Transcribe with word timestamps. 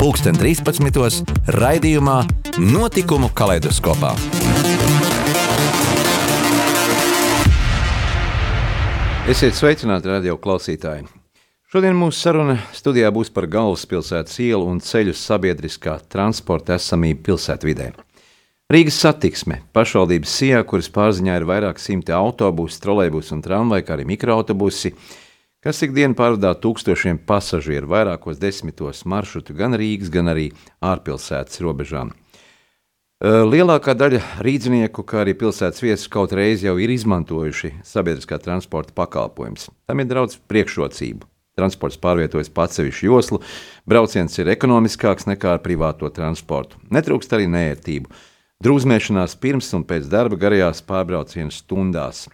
pulksten 0.00 0.32
13. 0.32 1.28
raidījumā 1.60 2.22
Notikumu 2.56 3.28
kaleidoskopā. 3.36 4.14
Esiet 9.28 9.58
sveicināti, 9.58 10.08
radio 10.08 10.38
klausītāji! 10.40 11.04
Šodien 11.68 12.00
mūsu 12.00 12.16
saruna 12.16 12.56
studijā 12.72 13.12
būs 13.12 13.28
par 13.28 13.44
galvaspilsētas 13.52 14.40
ielu 14.40 14.72
un 14.72 14.80
ceļu 14.80 15.12
sabiedriskā 15.20 15.98
transporta 16.08 16.78
esamību 16.80 17.20
pilsētvidē. 17.28 17.92
Rīgas 18.72 19.02
satiksme, 19.04 19.60
pašvaldības 19.76 20.38
sijā, 20.40 20.64
kuras 20.64 20.88
pārziņā 20.96 21.42
ir 21.42 21.48
vairāk 21.50 21.82
simti 21.82 22.16
autobusu, 22.16 22.80
trolejbusu 22.80 23.36
un 23.36 23.44
tramvaju, 23.44 23.84
kā 23.84 23.98
arī 23.98 24.08
mikroautobusi, 24.14 24.96
kas 25.64 25.82
ikdienu 25.84 26.16
pārvadā 26.16 26.54
tūkstošiem 26.56 27.20
pasažieru 27.28 27.90
vairākos 27.92 28.40
desmitos 28.40 29.04
maršrutu 29.04 29.56
gan 29.58 29.76
Rīgas, 29.76 30.12
gan 30.12 30.32
arī 30.32 30.50
ārpilsētas 30.80 31.60
robežām. 31.64 32.14
Lielākā 33.20 33.92
daļa 34.00 34.22
rīznieku, 34.40 35.02
kā 35.04 35.18
arī 35.20 35.34
pilsētas 35.36 35.82
viesus, 35.84 36.08
kaut 36.08 36.32
reiz 36.32 36.62
jau 36.64 36.78
ir 36.80 36.88
izmantojuši 36.94 37.74
sabiedriskā 37.84 38.38
transporta 38.40 38.96
pakalpojumus. 38.96 39.68
Tam 39.84 40.00
ir 40.00 40.08
daudz 40.08 40.38
priekšrocību. 40.48 41.28
Transports 41.60 42.00
pārvietojas 42.00 42.48
pa 42.48 42.64
atsevišķu 42.64 43.10
joslu, 43.10 43.42
brauciens 43.84 44.38
ir 44.40 44.48
ekonomiskāks 44.54 45.28
nekā 45.28 45.58
ar 45.58 45.60
privāto 45.60 46.08
transportu. 46.08 46.80
Netrūkst 46.88 47.36
arī 47.36 47.50
nērtību. 47.52 48.08
Drūzmēšanās 48.64 49.36
pirms 49.42 49.68
un 49.76 49.84
pēc 49.84 50.08
darba 50.08 50.40
garajās 50.40 50.80
pārbraucienu 50.88 51.52
stundās. 51.52 52.30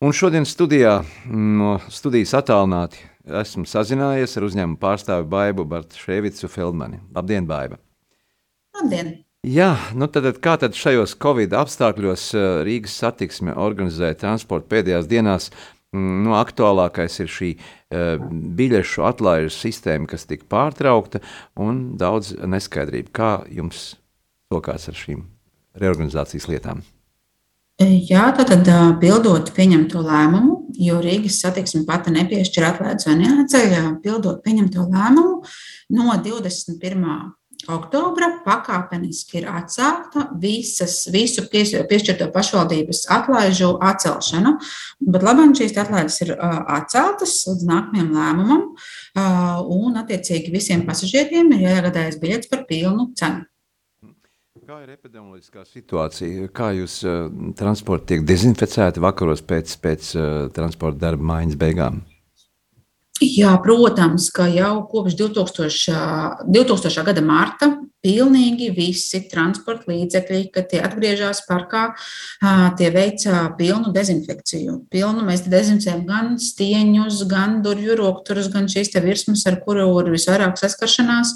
Un 0.00 0.14
šodien 0.16 0.46
studijā 0.48 1.02
no 1.28 1.74
studijas 1.92 2.30
attālināti 2.38 3.02
esmu 3.42 3.66
sazinājies 3.68 4.32
ar 4.38 4.46
uzņēmumu 4.46 4.78
pārstāvi 4.80 5.26
Baibu 5.28 5.66
Bartševicu 5.68 6.48
Feldmani. 6.48 7.02
Labdien, 7.12 7.44
Baiba! 7.44 7.76
Labdien! 8.78 9.10
Jā, 9.44 9.74
nu 9.92 10.08
tad, 10.08 10.30
kā 10.40 10.54
tad 10.62 10.72
šajos 10.76 11.12
Covid 11.20 11.52
apstākļos 11.52 12.24
eh, 12.32 12.46
Rīgas 12.64 12.94
satiksme 13.02 13.52
organizēja 13.52 14.16
transportu 14.22 14.70
pēdējās 14.72 15.10
dienās? 15.10 15.50
Mm, 15.92 16.22
nu, 16.24 16.32
aktuālākais 16.38 17.20
ir 17.20 17.28
šī 17.34 17.50
uh, 17.58 18.24
biļešu 18.56 19.04
atlaižu 19.04 19.52
sistēma, 19.52 20.08
kas 20.08 20.24
tika 20.30 20.48
pārtraukta, 20.48 21.20
un 21.60 21.98
daudz 22.00 22.32
neskaidrību. 22.40 23.12
Kā 23.12 23.32
jums 23.52 23.98
sokās 24.48 24.88
ar 24.88 24.96
šīm 24.96 25.26
reorganizācijas 25.82 26.48
lietām? 26.48 26.80
E, 27.80 27.86
jā, 28.10 28.26
tātad 28.36 28.66
pildot 29.00 29.54
pieņemto 29.56 30.02
lēmumu, 30.04 30.56
jo 30.84 30.98
Rīgas 31.00 31.38
satiksme 31.40 31.86
pati 31.88 32.12
nepiešķir 32.12 32.66
atlaides 32.68 33.08
vai 33.08 33.14
neatceļ, 33.22 33.76
pildot 34.04 34.42
pieņemto 34.44 34.84
lēmumu 34.90 35.38
no 35.96 36.16
21 36.20 37.30
oktobra 37.72 38.28
pakāpeniski 38.44 39.40
ir 39.40 39.48
atcelta 39.52 40.26
visas, 40.42 41.02
visu 41.12 41.46
piešķirto 41.48 42.28
pašvaldības 42.34 43.06
atlaižu 43.16 43.72
atcelšana, 43.90 44.54
bet 45.00 45.24
labāk 45.24 45.56
šīs 45.58 45.76
atlaides 45.80 46.20
ir 46.24 46.34
atceltas 46.36 47.38
līdz 47.48 47.68
nākamajam 47.68 48.12
lēmumam, 48.16 48.66
un 49.80 50.00
attiecīgi 50.00 50.52
visiem 50.52 50.84
pasažieriem 50.88 51.52
ir 51.56 51.66
jāiegādājas 51.68 52.20
biļets 52.20 52.52
par 52.52 52.66
pilnu 52.68 53.10
cenu. 53.16 53.49
Kā 54.70 54.84
ir 54.84 54.90
epidemioloģiskā 54.92 55.64
situācija? 55.66 56.46
Kā 56.54 56.68
jūs 56.76 57.00
uh, 57.02 57.24
transporta 57.58 58.12
tiek 58.12 58.20
dezinficēti 58.22 59.02
vakaros 59.02 59.42
pēc, 59.42 59.72
pēc 59.82 60.10
uh, 60.14 60.26
transporta 60.54 61.08
darba 61.08 61.26
maiņas 61.32 61.58
beigām? 61.58 61.96
Jā, 63.20 63.52
protams, 63.60 64.30
ka 64.32 64.46
jau 64.48 64.80
kopš 64.88 65.18
2000, 65.18 66.48
2000. 66.48 67.04
gada 67.04 67.20
marta 67.20 67.68
pilnīgi 68.00 68.70
visi 68.72 69.18
transporta 69.28 69.90
līdzekļi, 69.90 70.40
kad 70.54 70.70
tie 70.70 70.78
atgriežas 70.80 71.42
parkā, 71.44 71.90
tie 72.80 72.88
veic 72.94 73.26
pilnu 73.58 73.92
dezinfekciju. 73.92 74.78
Pilnu 74.92 75.26
mēs 75.26 75.44
dezinficējam 75.44 76.06
gan 76.08 76.30
stieņus, 76.40 77.18
gan 77.28 77.58
durvju 77.64 77.98
rokturus, 78.00 78.48
gan 78.52 78.70
šīs 78.72 78.94
virsmas, 79.04 79.44
ar 79.44 79.58
kuru 79.60 79.84
ir 80.00 80.08
visvairāk 80.14 80.56
saskaršanās. 80.56 81.34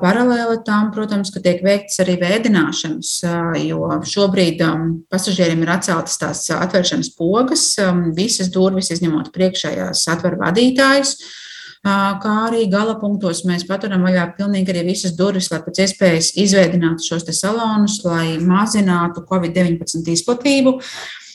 Paralēli 0.00 0.62
tam, 0.64 0.88
protams, 0.96 1.28
ka 1.34 1.44
tiek 1.44 1.60
veikts 1.64 2.00
arī 2.00 2.16
vēdināšanas, 2.22 3.12
jo 3.60 4.00
šobrīd 4.08 4.64
pasažieriem 5.12 5.66
ir 5.66 5.74
atceltas 5.76 6.16
tās 6.20 6.46
atvēršanas 6.56 7.12
pogas, 7.18 7.68
visas 8.16 8.48
durvis 8.52 8.88
izņemot 8.96 9.34
priekšējās 9.36 10.08
atver 10.16 10.40
vadītāju 10.40 10.93
vadītājus. 10.94 11.40
Kā 11.84 12.34
arī 12.46 12.62
gala 12.72 12.94
punktos 12.96 13.42
mēs 13.44 13.66
paturam 13.68 14.06
vaļā 14.06 14.30
pilnīgi 14.38 14.72
arī 14.72 14.86
visas 14.86 15.12
durvis, 15.18 15.50
lai 15.52 15.60
pēc 15.60 15.82
iespējas 15.84 16.30
izveidinātu 16.40 17.04
šos 17.04 17.26
salonus, 17.36 17.98
lai 18.06 18.38
mazinātu 18.40 19.26
Covid-19 19.28 20.08
izplatību. 20.14 20.78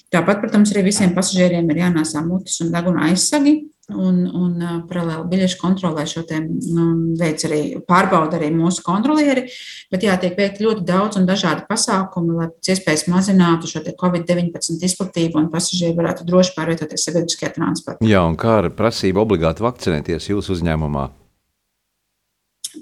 Tāpat, 0.09 0.41
protams, 0.41 0.71
arī 0.73 0.87
visiem 0.87 1.13
pasažieriem 1.13 1.69
ir 1.69 1.83
jānēsā 1.83 2.23
mutes 2.25 2.57
un 2.63 2.71
deguna 2.73 3.11
aizsagi 3.11 3.59
un, 3.93 4.19
un 4.35 4.83
paralēli 4.89 5.27
biļešu 5.31 5.59
kontrolē 5.61 6.05
šo 6.09 6.23
te 6.27 6.39
nu, 6.43 6.85
veids 7.19 7.45
arī 7.47 7.61
pārbauda 7.87 8.39
arī 8.39 8.49
mūsu 8.53 8.83
kontrolieri. 8.85 9.47
Bet 9.91 10.05
jā, 10.05 10.17
tiek 10.21 10.37
veikti 10.37 10.65
ļoti 10.65 10.85
daudz 10.87 11.19
un 11.19 11.27
dažādi 11.29 11.65
pasākumi, 11.69 12.35
lai 12.39 12.49
pēc 12.51 12.73
iespējas 12.75 13.07
mazinātu 13.11 13.69
šo 13.71 13.83
Covid-19 13.89 14.85
izplatību 14.89 15.41
un 15.41 15.49
pasažieri 15.53 15.97
varētu 15.97 16.27
droši 16.27 16.53
pārvietoties 16.57 17.07
sabiedriskajā 17.07 17.53
transportā. 17.57 18.05
Jā, 18.07 18.21
un 18.27 18.37
kā 18.39 18.59
ar 18.63 18.69
prasību 18.75 19.23
obligāti 19.25 19.65
vakcinēties 19.65 20.29
jūsu 20.31 20.57
uzņēmumā? 20.57 21.09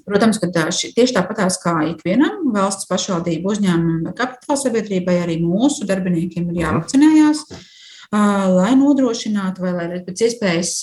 Protams, 0.08 0.38
ka 0.42 0.50
tā, 0.52 0.68
ši, 0.76 0.92
tieši 0.96 1.16
tāpatās 1.16 1.58
kā 1.64 1.74
ikvienam 1.94 2.52
valsts 2.54 2.90
pašvaldību 2.90 3.56
uzņēmumam 3.56 4.04
vai 4.10 4.14
kapitāla 4.18 4.60
sabiedrībai, 4.60 5.16
arī 5.24 5.40
mūsu 5.42 5.88
darbiniekiem 5.88 6.52
ir 6.52 6.64
jāvakcinējās. 6.66 7.48
Mm 7.50 7.74
lai 8.12 8.74
nodrošinātu 8.80 9.64
vai 9.64 9.74
lai 9.76 10.02
pēc 10.06 10.24
iespējas 10.30 10.74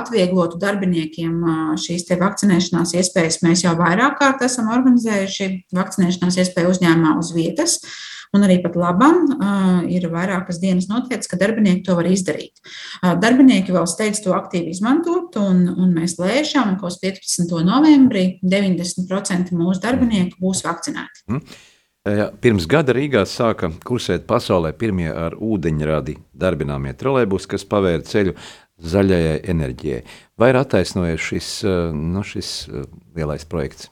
atvieglotu 0.00 0.60
darbiniekiem 0.60 1.76
šīs 1.80 2.08
vakcinēšanās 2.20 2.94
iespējas. 3.00 3.42
Mēs 3.44 3.64
jau 3.66 3.74
vairāk 3.78 4.18
kārt 4.20 4.46
esam 4.46 4.70
organizējuši 4.72 5.50
vakcinēšanās 5.76 6.40
iespēju 6.44 6.72
uzņēmumā 6.74 7.18
uz 7.20 7.34
vietas. 7.36 7.80
Un 8.30 8.44
arī 8.46 8.60
pat 8.62 8.76
labam 8.78 9.24
ir 9.90 10.04
vairākas 10.12 10.60
dienas 10.62 10.86
noteikts, 10.90 11.26
ka 11.26 11.38
darbinieki 11.40 11.82
to 11.88 11.96
var 11.98 12.06
izdarīt. 12.06 12.60
Darbinieki 13.02 13.74
vēl 13.74 13.88
steidz 13.90 14.22
to 14.22 14.36
aktīvi 14.36 14.70
izmantot, 14.70 15.34
un, 15.40 15.64
un 15.74 15.90
mēs 15.96 16.14
lēšam, 16.20 16.76
ka 16.78 16.86
uz 16.86 17.00
15. 17.02 17.50
novembrī 17.66 18.24
90% 18.46 19.50
mūsu 19.58 19.82
darbinieku 19.82 20.38
būs 20.46 20.62
vakcinēti. 20.68 21.26
Mm. 21.26 21.58
Pirms 22.40 22.66
gada 22.70 22.94
Rīgā 22.96 23.24
sāka 23.28 23.70
kursēt 23.86 24.26
pasaulē 24.30 24.72
pirmie 24.78 25.10
ar 25.12 25.36
ūdeņradi 25.36 26.16
darbināmie 26.40 26.94
trolēļus, 26.98 27.48
kas 27.50 27.66
pavēra 27.68 28.02
ceļu 28.06 28.34
zaļajai 28.80 29.38
enerģijai. 29.52 30.02
Vai 30.40 30.52
ir 30.52 30.60
attaisnojies 30.60 31.30
šis, 31.30 31.54
nu, 31.94 32.24
šis 32.26 32.52
lielais 33.16 33.44
projekts? 33.44 33.90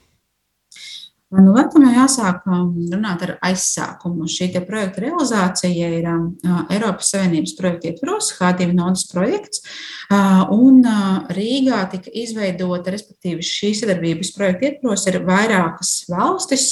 Nu, 1.29 1.51
laikam 1.53 1.83
jau 1.85 1.91
jāsāk 1.93 2.47
runāt 2.49 3.23
ar 3.27 3.35
aizsākumu. 3.45 4.25
Šī 4.33 4.47
projekta 4.65 5.03
realizācija 5.05 5.91
ir 5.99 6.07
um, 6.09 6.23
uh, 6.41 6.63
Eiropas 6.73 7.11
Savienības 7.13 7.53
projekta 7.59 7.91
ietvaros, 7.91 8.31
H2 8.39 8.71
nodas 8.73 9.05
projekts, 9.11 9.61
uh, 10.09 10.47
un 10.55 10.81
uh, 10.89 11.29
Rīgā 11.37 11.83
tika 11.93 12.15
izveidota, 12.17 12.95
respektīvi 12.97 13.45
šīs 13.45 13.85
sadarbības 13.85 14.33
projekta 14.39 14.71
ietvaros 14.71 15.05
ir 15.13 15.21
vairākas 15.29 15.93
valstis, 16.09 16.67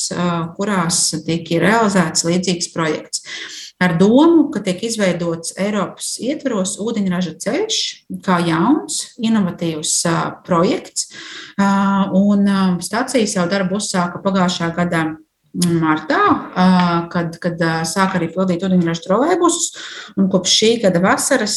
kurās 0.57 1.05
tika 1.29 1.61
realizēts 1.61 2.25
līdzīgs 2.25 2.73
projekts 2.73 3.27
ar 3.83 3.97
domu, 4.01 4.49
ka 4.53 4.63
tiek 4.65 4.81
izveidots 4.89 5.55
Eiropas 5.61 6.15
ietvaros 6.23 6.77
ūdeņraža 6.83 7.35
ceļš, 7.45 7.81
kā 8.25 8.39
jauns, 8.47 9.03
inovatīvs 9.21 9.95
projekts. 10.47 11.11
Un 12.17 12.49
stācija 12.85 13.29
savu 13.29 13.53
darbu 13.53 13.81
uzsāka 13.81 14.23
pagājušā 14.25 14.73
gada 14.77 15.05
martā, 15.57 16.23
kad, 17.13 17.37
kad 17.41 17.63
sāk 17.89 18.17
arī 18.19 18.29
pildīt 18.33 18.65
ūdeņraža 18.67 19.05
trolēbusus. 19.07 19.71
Kopš 20.33 20.57
šī 20.61 20.71
gada 20.85 21.01
vasaras 21.05 21.57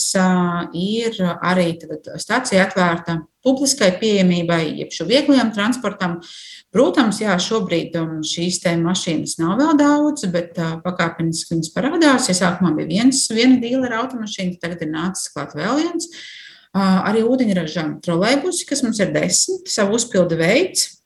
ir 0.77 1.19
arī 1.39 1.73
stācija 2.21 2.67
atvērta 2.67 3.19
publiskai 3.43 3.93
pieejamībai, 4.01 4.61
jeb 4.81 4.91
šo 4.95 5.07
vieglajam 5.09 5.53
transportam. 5.55 6.17
Protams, 6.75 7.21
jā, 7.23 7.33
šobrīd 7.41 7.95
šīs 8.27 8.59
mašīnas 8.83 9.39
nav 9.41 9.55
vēl 9.61 9.73
daudz, 9.79 10.27
bet 10.29 10.59
pakāpeniski 10.83 11.55
viņas 11.55 11.73
parādās. 11.73 12.29
Ja 12.29 12.37
sākumā 12.37 12.75
bija 12.77 12.91
viens, 12.91 13.23
viena 13.33 13.57
dīlera 13.63 14.03
automašīna, 14.03 14.59
tagad 14.61 14.85
ir 14.85 14.93
nācis 14.93 15.31
klāt 15.33 15.55
vēl 15.57 15.81
viens. 15.81 16.11
Arī 16.77 17.23
ūdeņraža 17.25 17.87
trolēbusi, 18.05 18.67
kas 18.69 18.83
mums 18.85 18.99
ir 19.01 19.09
desmit, 19.15 19.65
savu 19.71 19.97
uzpildu 19.97 20.37
veids, 20.37 20.98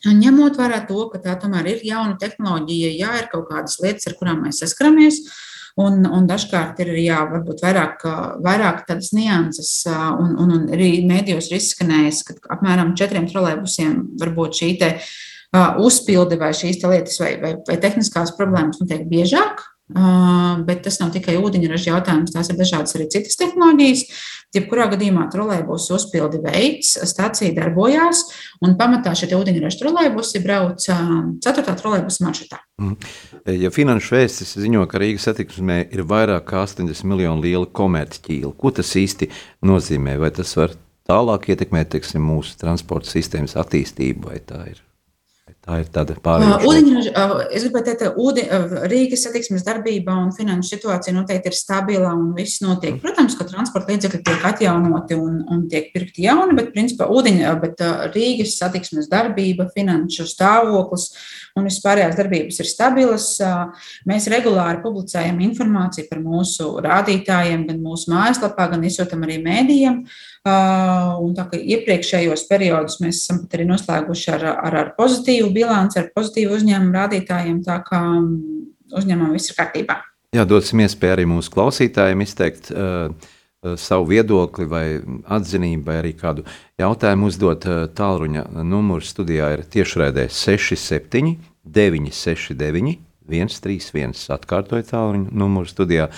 Ņemot 0.00 0.56
vērā 0.56 0.80
to, 0.88 1.02
ka 1.12 1.20
tā 1.20 1.36
tomēr 1.40 1.66
ir 1.74 1.80
jauna 1.84 2.16
tehnoloģija, 2.20 2.90
jā, 2.96 3.14
ir 3.20 3.30
kaut 3.32 3.50
kādas 3.50 3.76
lietas, 3.82 4.08
ar 4.08 4.16
kurām 4.16 4.44
mēs 4.46 4.62
saskaramies, 4.62 5.18
un, 5.80 6.06
un 6.08 6.28
dažkārt 6.28 6.80
ir 6.84 6.94
jā, 7.02 7.18
varbūt 7.28 7.60
vairāk, 7.64 8.06
vairāk 8.44 8.86
tādas 8.88 9.12
nianses, 9.16 9.74
un, 9.90 10.38
un, 10.40 10.54
un 10.56 10.62
arī 10.72 10.92
mēdījos 11.08 11.50
ir 11.50 11.58
izskanējis, 11.60 12.22
ka 12.28 12.38
apmēram 12.56 12.94
četriem 12.96 13.28
trolēbusiem 13.28 13.98
varbūt 14.20 14.62
šī 14.62 14.70
te 14.80 14.94
uzpilde 15.84 16.38
vai 16.40 16.52
šīs 16.56 16.80
lietas 16.86 17.20
vai, 17.20 17.34
vai, 17.42 17.52
vai 17.66 17.76
tehniskās 17.82 18.32
problēmas 18.38 18.80
notiek 18.80 19.04
biežāk, 19.10 19.60
bet 20.66 20.84
tas 20.86 21.00
nav 21.00 21.12
tikai 21.14 21.38
ūdeņraža 21.40 21.90
jautājums, 21.90 22.34
tās 22.34 22.50
ir 22.52 22.58
dažādas 22.60 22.96
arī 22.98 23.08
citas 23.12 23.38
tehnoloģijas. 23.40 24.04
Jebkurā 24.50 24.88
gadījumā 24.90 25.28
trolēļus 25.30 25.84
uzpildi 25.94 26.40
veids, 26.42 26.96
stācija 27.06 27.54
darbojās, 27.54 28.24
un 28.66 28.74
pamatā 28.78 29.12
šie 29.14 29.28
ūdeņraža 29.36 29.78
trolēļusi 29.78 30.42
brauc 30.42 30.88
4. 31.46 31.76
trolēļus 31.78 32.18
maršrutā. 32.24 32.58
Mm. 32.82 32.96
Ja 33.62 33.70
finanšu 33.74 34.16
vēstis 34.16 34.56
ziņo, 34.58 34.88
ka 34.90 34.98
Rīgas 35.02 35.28
satiksmē 35.30 35.84
ir 35.94 36.02
vairāk 36.02 36.48
kā 36.50 36.64
80 36.66 37.06
miljonu 37.06 37.46
liela 37.46 37.70
komercķīla, 37.70 38.54
ko 38.58 38.74
tas 38.74 38.90
īsti 38.98 39.30
nozīmē? 39.70 40.18
Vai 40.18 40.34
tas 40.34 40.56
var 40.58 40.74
tālāk 41.10 41.52
ietekmēt 41.54 41.94
teiksim, 41.94 42.26
mūsu 42.26 42.58
transporta 42.58 43.10
sistēmas 43.14 43.54
attīstību, 43.60 44.32
vai 44.32 44.42
tā 44.42 44.64
ir? 44.74 44.82
Tā 45.70 45.76
ir 45.78 45.90
tāda 45.94 46.14
pārējais. 46.18 47.10
Es 47.54 47.62
gribēju 47.62 47.86
teikt, 47.86 48.00
ka 48.02 48.08
ūde, 48.18 48.42
Rīgas 48.90 49.22
satiksmes 49.22 49.62
darbība 49.62 50.16
un 50.18 50.32
finanšu 50.34 50.72
situācija 50.74 51.14
noteikti 51.14 51.52
ir 51.52 51.54
stabila 51.54 52.10
un 52.16 52.32
viss 52.34 52.58
notiek. 52.64 52.96
Protams, 52.98 53.36
ka 53.38 53.46
transporta 53.46 53.92
līdzekļi 53.92 54.20
tiek 54.26 54.46
atjaunoti 54.50 55.14
un, 55.14 55.36
un 55.46 55.60
tiek 55.70 55.92
pirkti 55.94 56.24
jauni, 56.26 56.56
bet 56.58 56.72
principā 56.74 57.06
ūdeņa, 57.14 57.52
bet 57.62 57.84
Rīgas 58.16 58.56
satiksmes 58.58 59.06
darbība, 59.12 59.68
finanšu 59.76 60.26
stāvoklis 60.32 61.06
un 61.54 61.70
vispārējās 61.70 62.18
darbības 62.18 62.58
ir 62.64 62.70
stabilas. 62.70 63.28
Mēs 64.10 64.26
regulāri 64.32 64.82
publicējam 64.82 65.38
informāciju 65.46 66.10
par 66.10 66.24
mūsu 66.24 66.72
rādītājiem, 66.82 67.68
gan 67.70 67.78
mūsu 67.84 68.10
mājaslapā, 68.10 68.72
gan 68.74 68.90
izsūtam 68.90 69.22
arī 69.28 69.38
mēdījiem. 69.46 70.02
Un 70.40 71.34
tā 71.36 71.44
kā 71.50 71.58
iepriekšējos 71.60 72.46
periodus 72.48 72.96
mēs 73.02 73.18
esam 73.20 73.42
pat 73.42 73.58
arī 73.58 73.66
noslēguši 73.68 74.30
ar, 74.38 74.44
ar, 74.54 74.76
ar 74.82 74.92
pozitīvu 74.96 75.50
bilanci, 75.52 75.98
ar 76.00 76.06
pozitīvu 76.16 76.54
uzņēmumu 76.56 76.96
rādītājiem, 76.96 77.58
tā 77.66 77.76
kā 77.84 78.00
uzņēmumam 78.96 79.34
viss 79.36 79.52
ir 79.52 79.58
kārtībā. 79.58 79.98
Jā, 80.32 80.46
dosim 80.48 80.80
iespēju 80.80 81.12
arī 81.12 81.26
mūsu 81.28 81.52
klausītājiem 81.52 82.24
izteikt 82.24 82.70
uh, 82.72 83.10
savu 83.76 84.06
viedokli 84.14 84.64
vai 84.70 84.84
atzinību, 85.28 85.84
vai 85.84 85.96
arī 86.00 86.14
kādu 86.16 86.46
jautājumu 86.80 87.28
uzdot. 87.28 87.66
Tālruņa 87.98 88.46
numurs 88.64 89.10
studijā 89.12 89.50
ir 89.58 89.64
tiešraidē 89.68 90.24
67, 90.32 91.34
969, 91.68 92.96
131. 93.28 94.16
Atkārtoju 94.38 94.88
tālruņa 94.88 95.36
numuru 95.36 95.68
studijā 95.68 96.08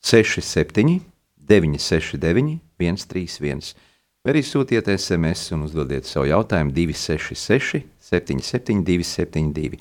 67, 0.00 1.02
969, 1.48 2.56
131. 2.78 3.74
Vai 4.24 4.34
arī 4.34 4.42
sūtiet 4.44 4.90
SMS 4.92 5.52
un 5.56 5.64
uzdodiet 5.68 6.08
savu 6.08 6.26
jautājumu 6.30 6.74
266, 6.74 7.84
77, 8.10 8.82
272. 8.84 9.78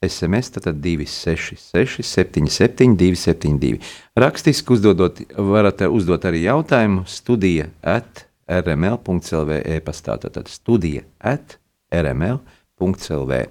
SMS 0.00 0.48
tātad 0.54 0.78
266, 0.80 2.00
77, 2.06 2.96
272. 2.96 3.78
Rakstiski 4.16 4.72
uzdodot, 4.72 5.20
varat 5.36 5.84
uzdot 5.86 6.24
arī 6.24 6.46
jautājumu 6.46 7.04
studija 7.04 7.68
at 7.84 8.24
rml.clv 8.48 9.60
e-pastā. 9.76 10.16
Tātad 10.24 10.48
studija 10.48 11.04
at 11.20 11.58
rml.clv. 11.92 13.42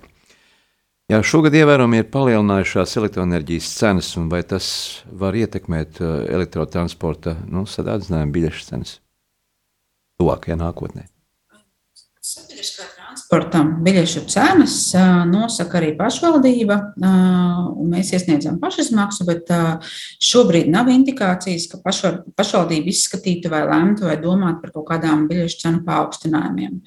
Jā, 1.09 1.23
šogad 1.25 1.55
ievērojami 1.57 2.03
ir 2.03 2.09
palielinājušās 2.13 2.91
elektroenerģijas 2.99 3.69
cenas, 3.79 4.11
un 4.21 4.27
vai 4.29 4.43
tas 4.45 4.67
var 5.21 5.33
ietekmēt 5.33 5.97
uh, 6.03 6.19
elektrotransporta 6.29 7.33
nu, 7.49 7.63
sadārdzinājumu 7.65 8.35
biļešu 8.35 8.67
cenas 8.67 8.91
tuvākajā 10.21 10.59
nākotnē? 10.61 11.07
Sabiedriskā 12.21 12.85
transporta 13.29 13.61
biļešu 13.85 14.23
cenas 14.29 14.75
nosaka 15.29 15.77
arī 15.77 15.91
pašvaldība, 15.97 16.77
mēs 17.85 18.09
iesniedzam 18.15 18.57
pašizmaksu, 18.59 19.25
bet 19.27 19.51
šobrīd 20.19 20.69
nav 20.73 20.89
indikācijas, 20.89 21.67
ka 21.69 21.77
pašvaldība 21.83 22.89
izskatītu 22.89 23.51
vai 23.51 23.61
lemtu 23.69 24.07
vai 24.07 24.17
domātu 24.17 24.63
par 24.63 24.73
kaut 24.73 24.87
kādām 24.89 25.27
biļešu 25.29 25.61
cenu 25.61 25.83
paaugstinājumiem. 25.85 26.79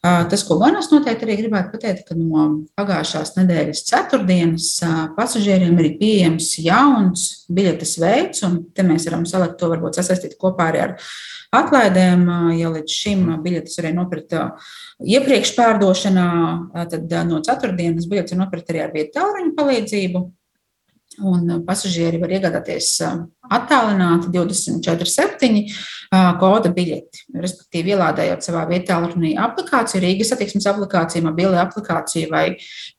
Tas, 0.00 0.44
ko 0.48 0.56
gan 0.62 0.78
es 0.80 0.88
noteikti 0.88 1.26
arī 1.26 1.36
gribētu 1.42 1.74
pateikt, 1.74 2.06
ka 2.08 2.16
no 2.16 2.46
pagājušās 2.80 3.34
nedēļas 3.36 3.84
ceturtdienas 3.90 4.70
pasažieriem 5.18 5.76
ir 5.84 5.98
pieejams 6.00 6.54
jauns 6.64 7.26
biļetes 7.52 7.98
veids, 8.00 8.40
un 8.48 8.62
te 8.72 8.86
mēs 8.88 9.04
varam 9.10 9.28
salikt 9.28 9.60
to 9.60 9.68
varbūt 9.68 10.00
sasaistīt 10.00 10.40
kopā 10.40 10.70
arī 10.72 10.86
ar 10.86 10.96
atlaidēm. 11.54 12.26
Ja 12.58 12.70
līdz 12.74 12.96
šim 13.02 13.24
biļetes 13.44 13.78
varēja 13.80 13.96
nopirkt 13.96 14.36
iepriekš 15.02 15.54
pārdošanā, 15.58 16.28
tad 16.92 17.16
no 17.28 17.40
ceturtdienas 17.46 18.08
biļetes 18.10 18.36
ir 18.36 18.42
nopirkt 18.42 18.70
arī 18.72 18.84
ar 18.84 18.94
vietu 18.94 19.16
tālruņa 19.18 19.56
palīdzību. 19.58 20.24
Un 21.18 21.48
pasažieri 21.66 22.20
var 22.22 22.30
iegādāties 22.30 22.92
attālināti 23.50 24.30
24,7 24.30 25.64
koda 26.38 26.70
biļeti. 26.70 27.24
Respektīvi, 27.34 27.96
ielādējot 27.96 28.46
savā 28.46 28.62
vietā 28.70 29.00
runī 29.02 29.32
aplikāciju, 29.34 30.04
Rīgas 30.04 30.30
attieksmes 30.36 30.68
aplikāciju, 30.70 31.24
mobili 31.26 31.58
aplikāciju 31.58 32.30
vai 32.30 32.44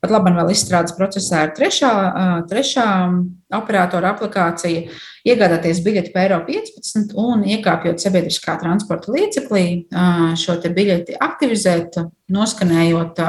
pat 0.04 0.12
labam 0.12 0.36
vēl 0.36 0.52
izstrādes 0.52 0.92
procesā 0.98 1.46
ir 1.48 1.54
trešā, 1.56 1.94
trešā 2.52 2.86
operatora 3.56 4.12
aplikācija, 4.12 4.84
iegādāties 5.24 5.80
biļeti 5.80 6.12
par 6.12 6.28
eiro 6.28 6.42
15 6.46 7.16
un 7.16 7.48
iekāpjot 7.48 8.04
sabiedriskā 8.04 8.58
transporta 8.60 9.16
līdzeklī, 9.16 9.66
šo 10.36 10.60
biļeti 10.68 11.16
aktivizēt, 11.16 11.96
noskanējot 12.32 13.24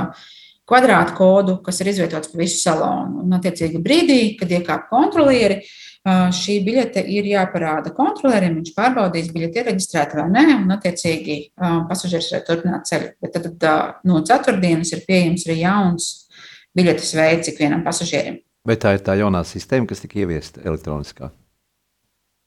kvadrātkodu, 0.69 1.57
kas 1.63 1.81
ir 1.81 1.89
izvietots 1.91 2.31
pa 2.31 2.39
visu 2.39 2.61
salonu. 2.61 3.23
Un, 3.23 3.35
attiecīgi, 3.37 3.81
brīdī, 3.83 4.19
kad 4.39 4.51
iekāp 4.53 4.87
kontrolieri, 4.91 5.59
šī 6.03 6.57
biļete 6.65 7.03
ir 7.15 7.27
jāparāda 7.31 7.93
kontrolierim, 7.95 8.57
viņš 8.59 8.73
pārbaudīs, 8.77 9.31
biļete 9.35 9.61
ir 9.61 9.69
reģistrēta 9.71 10.21
vai 10.21 10.29
nē, 10.31 10.45
un, 10.61 10.73
attiecīgi, 10.77 11.37
pasažieris 11.91 12.31
var 12.35 12.47
turpināt 12.47 12.89
ceļu. 12.89 13.13
Bet 13.23 13.35
tad, 13.35 13.51
tad 13.59 14.01
no 14.07 14.23
ceturtdienas 14.27 14.95
ir 14.95 15.05
pieejams 15.07 15.47
arī 15.47 15.59
jauns 15.61 16.09
biļetes 16.75 17.13
veids 17.19 17.53
ikvienam 17.53 17.85
pasažierim. 17.85 18.41
Vai 18.63 18.79
tā 18.79 18.95
ir 18.95 19.03
tā 19.03 19.17
jaunā 19.19 19.43
sistēma, 19.47 19.89
kas 19.89 20.03
tika 20.03 20.23
ieviesta 20.23 20.63
elektroniskā? 20.63 21.33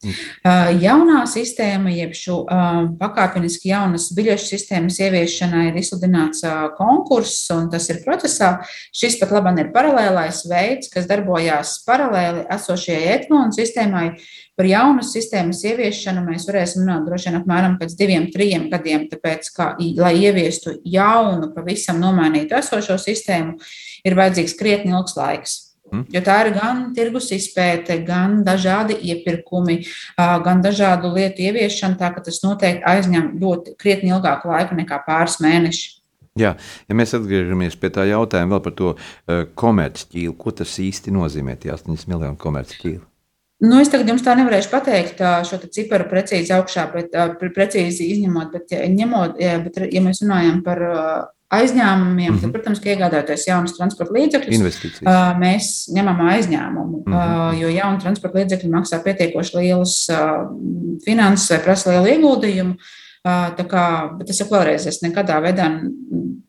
Jaunā 0.04 1.22
sistēma, 1.24 1.88
jeb 1.90 2.12
šo 2.14 2.42
pakāpeniski 3.00 3.70
jaunas 3.70 4.10
biļešu 4.14 4.50
sistēmas 4.50 4.98
ieviešanai 5.00 5.70
ir 5.70 5.78
izsludināts 5.80 6.44
konkurss, 6.76 7.46
un 7.54 7.70
tas 7.72 7.88
ir 7.88 8.02
procesā. 8.04 8.58
Šis 8.94 9.16
pat 9.22 9.32
labam 9.32 9.56
ir 9.62 9.72
paralēlais 9.74 10.44
veids, 10.50 10.92
kas 10.92 11.08
darbojās 11.08 11.78
paralēli 11.88 12.44
esošajai 12.52 13.14
etmonu 13.16 13.56
sistēmai. 13.56 14.10
Par 14.56 14.68
jaunas 14.68 15.10
sistēmas 15.12 15.64
ieviešanu 15.68 16.22
mēs 16.28 16.46
varēsim 16.48 16.84
runāt 16.84 17.08
droši 17.08 17.30
vien 17.30 17.40
apmēram 17.40 17.76
pēc 17.80 17.96
diviem, 17.96 18.30
trim 18.32 18.70
gadiem, 18.72 19.08
tāpēc, 19.10 19.50
ka, 19.52 19.74
lai 20.00 20.14
ieviestu 20.22 20.78
jaunu, 20.84 21.50
pavisam 21.56 22.00
nomainītu 22.00 22.56
esošo 22.60 22.96
sistēmu, 23.00 23.58
ir 24.04 24.16
vajadzīgs 24.16 24.56
krietni 24.60 24.96
ilgs 24.96 25.16
laiks. 25.18 25.65
Mm. 25.92 26.06
Jo 26.14 26.22
tā 26.26 26.36
ir 26.44 26.52
gan 26.56 26.80
tirgus 26.96 27.28
izpēte, 27.34 27.98
gan 28.06 28.40
dažādi 28.46 28.96
iepirkumi, 29.12 29.78
gan 30.16 30.62
dažādu 30.64 31.12
lietu 31.14 31.44
ieviešana. 31.46 31.98
Tā 32.00 32.10
ka 32.14 32.24
tas 32.26 32.42
noteikti 32.42 32.86
aizņem 32.86 33.36
ļoti 33.42 33.76
krietni 33.78 34.10
ilgāku 34.14 34.50
laiku 34.50 34.78
nekā 34.78 35.00
pāris 35.06 35.38
mēneši. 35.44 35.92
Jā, 36.36 36.52
ja 36.84 36.96
mēs 36.98 37.14
atgriežamies 37.16 37.78
pie 37.80 37.88
tā 37.94 38.04
jautājuma 38.10 38.60
par 38.60 38.74
to 38.76 38.94
komercķīlu, 39.56 40.34
ko 40.36 40.52
tas 40.58 40.74
īsti 40.82 41.14
nozīmē, 41.14 41.56
tie 41.62 41.72
80 41.72 42.10
miljoni 42.12 42.36
komercķīlu? 42.40 43.04
Nu, 43.64 43.78
es 43.80 43.88
tagad 43.88 44.10
jums 44.10 44.20
tā 44.20 44.34
nevarēšu 44.36 44.68
pateikt 44.68 45.22
šo 45.48 45.56
ciparu 45.72 46.04
precīzi 46.10 46.52
augšā, 46.52 46.82
bet 46.92 47.14
precīzi 47.40 48.10
izņemot, 48.12 48.50
bet, 48.52 48.74
ņemot, 48.92 49.40
bet 49.64 49.80
ja 49.88 50.02
mēs 50.04 50.20
runājam 50.26 50.60
par 50.66 50.82
aizņēmumiem, 51.60 52.30
mm 52.30 52.36
-hmm. 52.36 52.42
tad, 52.42 52.52
protams, 52.54 52.82
ka 52.82 52.92
iegādājoties 52.92 53.46
jaunus 53.48 53.76
transporta 53.76 54.14
līdzekļus, 54.16 55.00
mēs 55.40 55.72
ņemam 55.96 56.22
aizņēmumu, 56.34 57.02
mm 57.06 57.12
-hmm. 57.12 57.58
jo 57.60 57.72
jauni 57.74 58.02
transporta 58.04 58.42
līdzekļi 58.42 58.70
maksā 58.72 59.00
pietiekoši 59.04 59.58
lielus 59.58 59.96
finanses 61.04 61.50
vai 61.50 61.60
prasa 61.64 61.90
lielu 61.90 62.14
ieguldījumu. 62.16 62.78
Tā 63.26 63.64
kā, 63.66 63.84
bet 64.18 64.30
es 64.30 64.38
jau 64.38 64.46
vēlreiz, 64.46 64.86
es 64.86 65.00
nekādā 65.02 65.40
veidā 65.42 65.66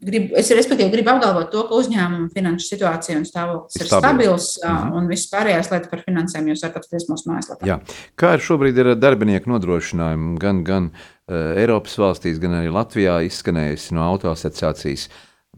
gribu, 0.08 0.36
es 0.38 0.52
respektīvi 0.54 0.92
gribu 0.94 1.10
apgalvot 1.10 1.50
to, 1.52 1.64
ka 1.66 1.80
uzņēmuma 1.82 2.30
finanšu 2.36 2.68
situācija 2.70 3.18
un 3.18 3.26
stāvoklis 3.26 3.82
ir 3.82 3.90
stabils 3.90 4.50
mm 4.62 4.70
-hmm. 4.70 4.94
un 4.98 5.08
viss 5.10 5.32
pārējās 5.32 5.72
lietas 5.72 5.90
par 5.90 6.04
finansēm 6.06 6.52
jūs 6.52 6.62
varat 6.64 6.78
atrast 6.78 7.10
mūsu 7.10 7.32
mājaslapā. 7.32 7.66
Jā. 7.66 7.80
Kā 8.16 8.34
ir 8.38 8.46
šobrīd 8.46 8.78
ir 8.78 8.96
darbinieku 8.96 9.50
nodrošinājumi 9.50 10.38
gan, 10.38 10.64
gan 10.64 10.92
uh, 10.94 11.17
Eiropas 11.28 11.98
valstīs, 12.00 12.38
gan 12.40 12.56
arī 12.62 12.72
Latvijā 12.72 13.18
izskanējusi 13.28 13.98
no 13.98 14.06
autoasociācijas 14.14 15.08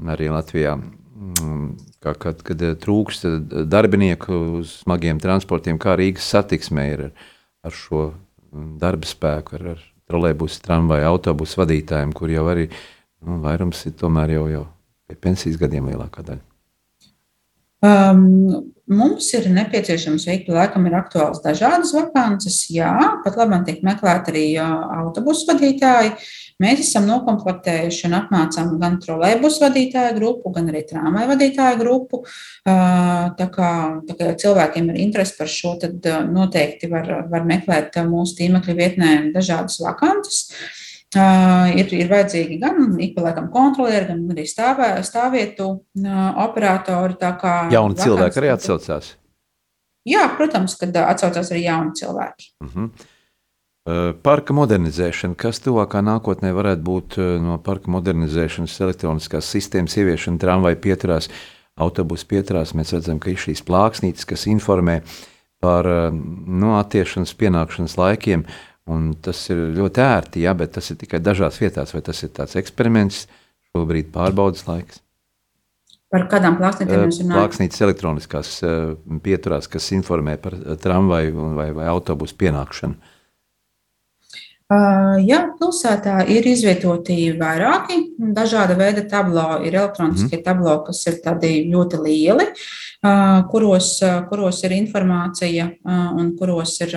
arī 0.10 0.32
Latvijā. 0.34 0.74
Mm, 1.20 1.76
kā, 2.02 2.16
kad, 2.18 2.42
kad 2.48 2.64
trūkst 2.82 3.28
darbinieku 3.70 4.40
uz 4.62 4.80
smagiem 4.86 5.20
transportiem, 5.22 5.78
kā 5.82 5.98
Rīgas 6.00 6.30
satiksmē 6.32 6.86
ir 6.94 7.06
ar, 7.10 7.30
ar 7.68 7.76
šo 7.76 8.04
darba 8.82 9.06
spēku, 9.06 9.60
ar, 9.60 9.68
ar 9.76 9.86
trolēļus, 10.10 10.62
tramvaju, 10.66 11.10
autobusu 11.12 11.62
vadītājiem, 11.62 12.14
kur 12.18 12.34
jau 12.34 12.48
arī 12.50 12.70
nu, 12.70 13.40
vairums 13.44 13.84
ir 13.86 13.98
tomēr 14.00 14.34
jau, 14.38 14.46
jau 14.50 14.66
pie 15.10 15.20
pensijas 15.20 15.60
gadiem 15.62 15.92
lielākā 15.92 16.26
daļa. 16.32 16.46
Um, 17.86 18.72
mums 18.90 19.30
ir 19.38 19.48
nepieciešams 19.54 20.26
veikt, 20.30 20.50
laikam, 20.54 20.88
ir 20.90 20.98
aktuāls 20.98 21.44
dažādas 21.44 21.94
vakances. 21.96 22.64
Jā, 22.74 22.94
pat 23.24 23.38
labi, 23.40 23.62
tiek 23.68 23.84
meklēti 23.86 24.34
arī 24.34 24.46
autobusu 24.60 25.52
vadītāji. 25.52 26.16
Mēs 26.60 26.82
esam 26.84 27.06
noklāpējuši 27.08 28.10
un 28.10 28.18
apmācām 28.18 28.74
gan 28.82 28.98
trolēļus 29.00 29.62
vadītāju 29.64 30.18
grupu, 30.18 30.52
gan 30.58 30.68
arī 30.74 30.82
trāmai 30.90 31.24
vadītāju 31.30 31.80
grupu. 31.80 32.24
Tā 32.66 33.48
kā, 33.54 33.70
tā 34.10 34.18
kā 34.20 34.34
cilvēkiem 34.42 34.92
ir 34.92 35.00
interese 35.06 35.38
par 35.38 35.48
šo, 35.52 35.78
tad 35.80 36.04
noteikti 36.34 36.92
var, 36.92 37.08
var 37.32 37.48
meklēt 37.48 37.96
mūsu 38.10 38.42
tīmekļa 38.42 38.78
vietnē 38.82 39.16
dažādas 39.38 39.80
vakances. 39.86 40.50
Uh, 41.10 41.72
ir, 41.74 41.88
ir 41.98 42.10
vajadzīgi 42.12 42.60
gan 42.62 42.92
ikpalēkam 43.02 43.48
kontrolieri, 43.50 44.12
gan 44.12 44.20
arī 44.30 44.44
stāvē, 44.46 44.92
stāvvietu 45.02 45.66
uh, 45.74 46.20
operatori. 46.44 47.16
Jauni 47.18 47.96
vakans, 47.96 48.04
cilvēki 48.04 48.38
arī 48.38 48.52
atsaucās. 48.54 49.08
Jā, 50.06 50.28
protams, 50.38 50.78
kad 50.78 50.94
atsaucās 51.02 51.50
arī 51.50 51.64
jauni 51.64 51.98
cilvēki. 51.98 52.52
Uh 52.62 52.70
-huh. 52.76 52.92
uh, 52.94 54.14
parka 54.22 54.54
modernizēšana, 54.54 55.34
kas 55.34 55.64
tuvākā 55.66 56.06
nākotnē 56.06 56.54
varētu 56.54 56.86
būt 56.86 57.18
no 57.42 57.58
parka 57.58 57.90
modernizēšanas, 57.90 58.80
elektroniskās 58.80 59.50
sistēmas 59.50 59.98
ieviešana, 59.98 60.38
tramvaju 60.38 60.78
pieturās, 60.78 61.30
autobusu 61.76 62.28
pieturās. 62.28 62.76
Mēs 62.78 62.94
redzam, 62.94 63.20
ka 63.20 63.34
ir 63.34 63.38
šīs 63.38 63.66
plāksnītes, 63.66 64.30
kas 64.30 64.46
informē 64.46 65.02
par 65.60 65.86
no, 66.46 66.78
attiešanas 66.78 67.34
pienākšanas 67.34 67.98
laikiem. 67.98 68.46
Uh, 68.46 68.69
Un 68.90 69.12
tas 69.22 69.42
ir 69.54 69.68
ļoti 69.76 70.02
ērti, 70.02 70.46
jā, 70.48 70.56
bet 70.58 70.74
tas 70.78 70.90
ir 70.90 70.98
tikai 71.02 71.22
dažās 71.22 71.60
vietās. 71.62 71.94
Vai 71.94 72.02
tas 72.06 72.24
ir 72.26 72.34
tāds 72.34 72.58
eksperiments, 72.60 73.28
šobrīd 73.70 74.10
pārbaudas 74.16 74.66
laiks? 74.70 75.04
Par 76.10 76.26
kādām 76.32 76.58
plāksnītēm 76.58 77.06
jūs 77.06 77.22
runājat? 77.22 77.38
Plāksnītes 77.38 77.84
elektroniskās 77.86 78.56
pieturās, 79.26 79.70
kas 79.70 79.92
informē 79.94 80.40
par 80.42 80.58
tramvaju 80.82 81.54
vai, 81.60 81.70
vai 81.78 81.86
autobusu 81.92 82.38
pienākšanu. 82.40 82.98
Jā, 85.26 85.38
pilsētā 85.58 86.20
ir 86.30 86.46
izvietoti 86.46 87.32
vairāki 87.38 87.96
dažāda 88.38 88.76
veida 88.78 89.02
tablo. 89.10 89.46
Ir 89.66 89.74
elektroniskie 89.80 90.38
mm. 90.38 90.44
tablo, 90.46 90.76
kas 90.86 91.00
ir 91.10 91.18
tādi 91.24 91.50
ļoti 91.72 92.02
lieli, 92.04 92.46
kuros, 93.52 93.90
kuros 94.30 94.62
ir 94.68 94.76
informācija 94.76 95.70
un 96.20 96.34
kuros 96.40 96.76
ir, 96.84 96.96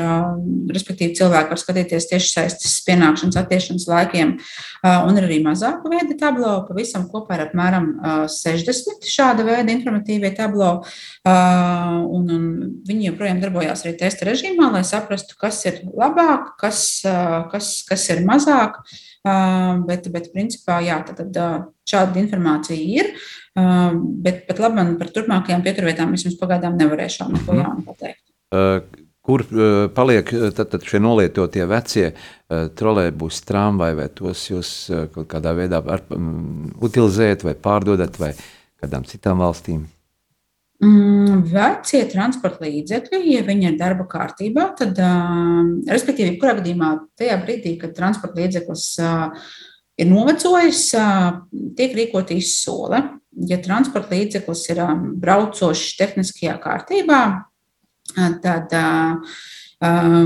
respektīvi, 0.73 1.15
cilvēki 1.19 1.55
var 1.55 1.61
skatīties 1.61 2.09
tieši 2.11 2.31
saistes 2.33 2.77
pienākšanas, 2.87 3.39
attiešanas 3.39 3.89
laikiem. 3.91 4.35
Un 4.83 5.21
ir 5.21 5.29
arī 5.29 5.39
mazāka 5.45 5.91
veida 5.93 6.17
tablo, 6.19 6.55
pavisam 6.69 7.07
kopā 7.13 7.39
ir 7.39 7.45
apmēram 7.47 7.89
60 8.31 9.07
šāda 9.09 9.47
veida 9.47 9.75
informatīvie 9.75 10.33
tablo. 10.39 10.73
Un, 11.27 12.27
un 12.27 12.49
viņi 12.89 13.11
joprojām 13.13 13.43
darbojās 13.43 13.87
arī 13.87 13.97
testa 14.03 14.27
režīmā, 14.29 14.73
lai 14.75 14.85
saprastu, 14.87 15.39
kas 15.39 15.63
ir 15.71 15.83
labāk, 15.87 16.55
kas, 16.61 16.83
kas 17.53 17.73
kas, 17.89 18.09
ir 18.11 18.25
mazāk. 18.27 18.83
Bet, 19.23 20.09
bet 20.11 20.33
principā, 20.35 20.81
jā, 20.83 20.97
tad, 21.07 21.21
tad 21.31 21.69
šāda 21.89 22.19
informācija 22.23 22.79
ir. 22.79 23.13
Bet 24.25 24.43
pat 24.49 24.63
labi, 24.65 24.87
par 24.99 25.13
turpmākajām 25.15 25.63
pieturvietām 25.63 26.17
es 26.17 26.27
jums 26.27 26.41
pagaidām 26.41 26.75
nevarēšu 26.81 27.31
neko 27.31 27.55
mhm. 27.55 27.63
jaunu 27.63 27.87
pateikt. 27.87 28.99
Kur 29.23 29.45
paliek 29.95 30.33
tad, 30.57 30.73
tad 30.73 30.83
šie 30.83 30.99
nolietotie 30.99 31.63
vecie 31.71 32.09
trolēļus, 32.51 33.43
tramvaji, 33.47 33.99
vai 34.01 34.09
tos 34.11 34.49
jūs 34.51 34.73
kaut 35.15 35.29
kādā 35.31 35.55
veidā 35.55 35.79
ar, 35.95 36.03
utilizējat 36.83 37.47
vai 37.47 37.55
pārdodat 37.55 38.19
vai 38.19 38.33
kādām 38.83 39.07
citām 39.07 39.39
valstīm? 39.45 39.85
Mm, 40.83 41.45
vecie 41.47 42.01
transporta 42.11 42.65
līdzekļi, 42.65 43.21
ja 43.37 43.43
viņi 43.47 43.69
ir 43.69 43.75
darba 43.79 44.03
kārtībā, 44.11 44.65
tad, 44.81 44.99
respektīvi, 45.87 46.35
kurā 46.41 46.57
gadījumā 46.59 46.89
tajā 47.21 47.37
brīdī, 47.45 47.77
kad 47.79 47.95
transporta 47.95 48.41
līdzeklis 48.41 48.87
ir 50.03 50.11
novecojis, 50.11 50.89
tiek 51.79 51.95
rīkota 51.95 52.35
izsole. 52.35 53.05
Ja 53.47 53.61
transporta 53.63 54.17
līdzeklis 54.17 54.65
ir 54.75 54.83
braucošs 55.23 55.95
tehniskajā 56.01 56.57
kārtībā, 56.65 57.21
tad 58.43 58.75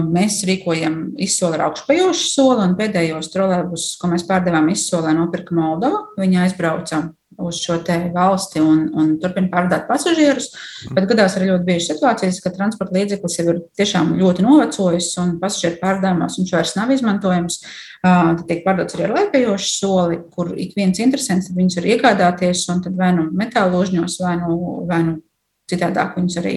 mēs 0.09 0.41
rīkojam 0.49 0.97
izsoli 1.21 1.61
ar 1.61 1.67
augšupejošu 1.69 2.33
soli, 2.33 2.65
un 2.65 2.75
pēdējos 2.81 3.29
trolēļus, 3.37 3.87
ko 4.01 4.11
mēs 4.15 4.25
pārdevām 4.29 4.73
izsolē, 4.73 5.13
nopirka 5.21 5.57
Moldova. 5.57 6.07
Viņi 6.17 6.43
aizbrauca 6.47 7.05
uz 7.39 7.61
šo 7.63 7.79
valsti 8.15 8.61
un, 8.61 8.87
un 8.95 9.13
turpina 9.23 9.51
pārvadāt 9.53 9.87
pasažierus. 9.89 10.51
Mhm. 10.87 10.95
Bet 10.97 11.09
gadās 11.11 11.37
arī 11.37 11.51
ļoti 11.51 11.69
bieži 11.69 11.91
situācijas, 11.91 12.41
ka 12.43 12.55
transporta 12.55 12.97
līdzeklis 12.97 13.39
jau 13.39 13.47
ir 13.53 13.61
tiešām 13.79 14.15
ļoti 14.21 14.47
novecojis 14.47 15.13
un 15.23 15.37
pasažieru 15.43 15.81
pārvadājumos 15.83 16.39
viņš 16.41 16.57
vairs 16.57 16.75
nav 16.79 16.93
izmantojams. 16.95 17.61
Tad 18.03 18.45
tiek 18.47 18.61
pārdots 18.65 18.95
arī 18.95 19.07
ar 19.07 19.15
lēpējošu 19.17 19.71
soli, 19.73 20.21
kur 20.35 20.53
ik 20.55 20.77
viens 20.77 21.01
interesants 21.03 21.51
viņus 21.55 21.81
var 21.81 21.89
iegādāties 21.95 22.67
un 22.71 22.85
tad 22.85 22.99
vai 22.99 23.13
nu 23.17 23.31
metāla 23.35 23.73
ložņos, 23.73 24.21
vai 24.23 24.37
nu, 24.43 24.59
vai 24.87 25.01
nu 25.09 25.17
citādāk 25.71 26.15
viņus 26.19 26.39
arī 26.43 26.55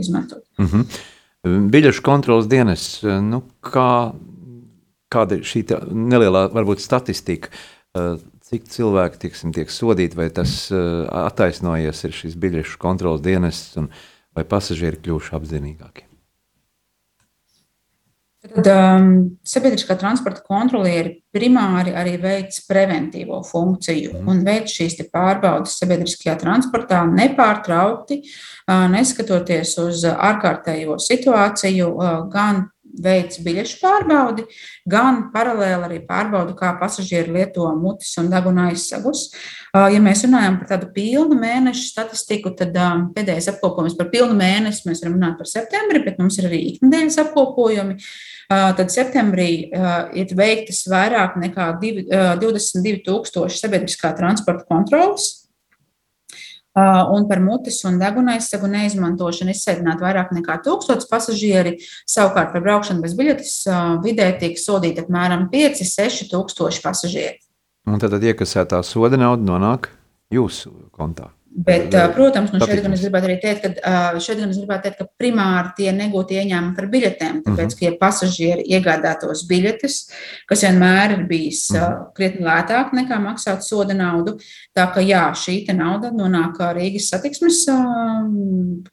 izmantot. 0.00 0.42
Mm 0.58 0.66
-hmm. 0.66 1.68
Biļešu 1.70 2.02
kontrolas 2.02 2.48
dienas, 2.50 3.02
nu, 3.02 3.42
kā, 3.62 4.12
kāda 5.10 5.38
ir 5.38 5.46
šī 5.46 5.62
nelielā 5.92 6.48
varbūt 6.52 6.82
statistika? 6.82 7.48
Cik 8.48 8.68
cilvēki 8.72 9.22
tiksim, 9.26 9.54
tiek 9.56 9.72
sodīti, 9.72 10.18
vai 10.18 10.28
tas 10.34 10.54
uh, 10.72 11.04
attaisnojies 11.26 12.04
ir 12.08 12.16
šis 12.16 12.36
biļešu 12.40 12.80
kontrolas 12.82 13.24
dienests, 13.24 13.76
un 13.80 13.90
vai 14.36 14.46
pasažieri 14.48 15.00
kļuvuši 15.02 15.34
apzinīgāki? 15.38 16.08
Tad 18.48 18.68
um, 18.70 19.08
sabiedriskā 19.42 19.96
transporta 19.98 20.44
kontrolieri 20.46 21.16
primāri 21.34 21.90
arī 21.98 22.14
veic 22.22 22.54
preventīvo 22.68 23.40
funkciju 23.44 24.12
mm. 24.14 24.28
un 24.30 24.44
veic 24.46 24.70
šīs 24.70 24.94
pārbaudes 25.10 25.74
sabiedriskajā 25.80 26.36
transportā 26.38 27.02
nepārtraukti, 27.10 28.20
uh, 28.22 28.86
neskatoties 28.94 29.74
uz 29.82 30.06
ārkārtējo 30.08 31.00
situāciju, 31.02 31.90
uh, 31.98 32.14
gan 32.30 32.68
veids 33.02 33.40
biļešu 33.44 33.78
pārbaudi, 33.82 34.44
gan 34.88 35.28
paralēli 35.34 35.86
arī 35.88 35.98
pārbaudu, 36.08 36.54
kā 36.58 36.72
pasažieri 36.80 37.32
lieto 37.34 37.66
mutes 37.78 38.12
un 38.20 38.28
deguna 38.32 38.68
aizsegus. 38.72 39.28
Ja 39.74 40.00
mēs 40.02 40.24
runājam 40.26 40.60
par 40.60 40.70
tādu 40.74 40.90
pilnu 40.94 41.38
mēnešu 41.38 41.88
statistiku, 41.92 42.54
tad 42.58 42.76
pēdējais 43.16 43.50
apkopojums 43.54 43.96
par 43.98 44.10
pilnu 44.12 44.36
mēnesi 44.38 44.88
mēs 44.88 45.02
varam 45.04 45.18
runāt 45.18 45.40
par 45.40 45.50
septembri, 45.50 46.04
bet 46.04 46.20
mums 46.20 46.38
ir 46.40 46.48
arī 46.50 46.62
ikdienas 46.74 47.18
apkopojumi. 47.24 47.98
Tad 48.48 48.88
septembrī 48.92 49.50
ir 50.16 50.38
veiktas 50.38 50.86
vairāk 50.88 51.36
nekā 51.42 51.72
22,000 51.82 53.60
sabiedriskā 53.60 54.14
transporta 54.16 54.64
kontrolas 54.68 55.47
un 57.14 57.26
par 57.30 57.40
mutes 57.44 57.80
un 57.88 57.98
deguna 58.00 58.36
aizsegu 58.36 58.70
neizmantošanu 58.70 59.54
izsēdināt 59.54 60.02
vairāk 60.04 60.32
nekā 60.36 60.58
tūkstots 60.66 61.08
pasažieri. 61.10 61.76
Savukārt 62.08 62.52
par 62.54 62.64
braukšanu 62.64 63.04
bez 63.04 63.16
biļetes 63.18 63.54
vidē 64.04 64.30
tiek 64.40 64.58
sodīti 64.60 65.04
apmēram 65.04 65.48
5-6 65.52 66.28
tūkstoši 66.32 66.84
pasažieri. 66.84 67.40
Un 67.88 68.00
tad 68.02 68.20
iekasētā 68.20 68.82
soda 68.84 69.16
nauda 69.20 69.46
nonāk 69.48 69.90
jūsu 70.34 70.74
kontā. 70.92 71.30
Bet, 71.58 71.94
protams, 72.14 72.52
nu 72.54 72.60
šeit 72.62 72.84
gan 72.84 72.92
es 72.94 73.00
gribētu 73.02 73.26
arī 73.26 73.36
teikt, 73.42 73.80
ka 73.82 74.20
šeit 74.22 74.38
gan 74.38 74.52
es 74.52 74.60
gribētu 74.60 74.84
teikt, 74.84 75.00
ka 75.00 75.06
primāri 75.18 75.72
tie 75.74 75.88
negūti 75.96 76.36
ieņēmumi 76.38 76.76
par 76.76 76.86
biļetēm, 76.92 77.40
tāpēc, 77.42 77.64
mm 77.64 77.72
-hmm. 77.72 77.78
ka 77.80 77.86
ja 77.86 77.94
pasažieri 77.98 78.66
iegādātos 78.76 79.42
biļetes, 79.50 79.96
kas 80.46 80.62
vienmēr 80.62 81.16
ir 81.16 81.24
bijis 81.26 81.64
mm 81.72 81.80
-hmm. 81.80 82.06
krietni 82.14 82.46
lētāk 82.46 82.94
nekā 83.00 83.18
maksāt 83.24 83.66
soda 83.66 83.94
naudu, 83.94 84.36
tā 84.76 84.86
ka 84.94 85.02
jā, 85.02 85.24
šī 85.34 85.56
nauda 85.74 86.12
nonāk 86.14 86.62
Rīgas 86.78 87.10
satiksmes 87.10 87.66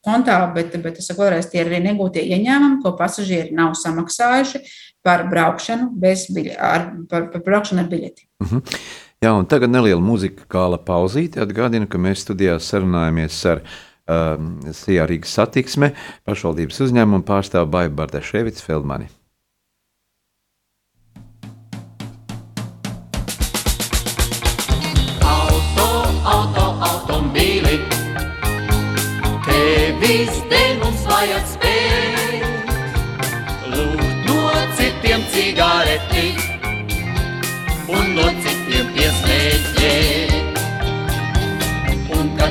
kontā, 0.02 0.54
bet, 0.54 0.74
bet 0.82 0.98
es 0.98 1.08
saku 1.08 1.22
vēlreiz, 1.22 1.52
tie 1.52 1.62
ir 1.62 1.70
arī 1.70 1.84
negūtie 1.86 2.26
ieņēmumi, 2.26 2.82
ko 2.82 2.98
pasažieri 2.98 3.54
nav 3.54 3.76
samaksājuši 3.78 4.66
par 5.06 5.28
braukšanu 5.30 5.92
bez 6.02 6.26
biļeti, 6.34 6.58
ar, 6.58 6.94
par, 7.10 7.30
par 7.32 7.42
braukšanu 7.46 7.82
ar 7.82 7.90
biļeti. 7.90 8.28
Mm 8.42 8.48
-hmm. 8.48 9.05
Jā, 9.24 9.32
un 9.32 9.48
tagad 9.50 9.72
neliela 9.72 10.04
muzikāla 10.04 10.80
pauzīte. 10.86 11.40
Atgādinu, 11.44 11.88
ka 11.90 12.02
mēs 12.02 12.26
studijā 12.26 12.58
sarunājamies 12.62 13.38
ar 13.52 13.62
um, 13.64 14.50
Sijā 14.76 15.08
Rīgas 15.10 15.38
satiksme 15.40 15.94
pašvaldības 16.28 16.82
uzņēmumu 16.88 17.26
pārstāvu 17.28 17.72
Baibu 17.78 18.02
Bardeševicu 18.02 18.66
Feldmani. 18.68 19.10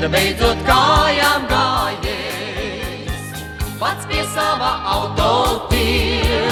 Kad 0.05 0.13
beidzot 0.13 0.59
kājām 0.67 1.47
gājies, 1.49 3.23
pats 3.79 4.05
pie 4.05 4.21
sava 4.35 4.69
auto 4.93 5.65
tie, 5.71 6.45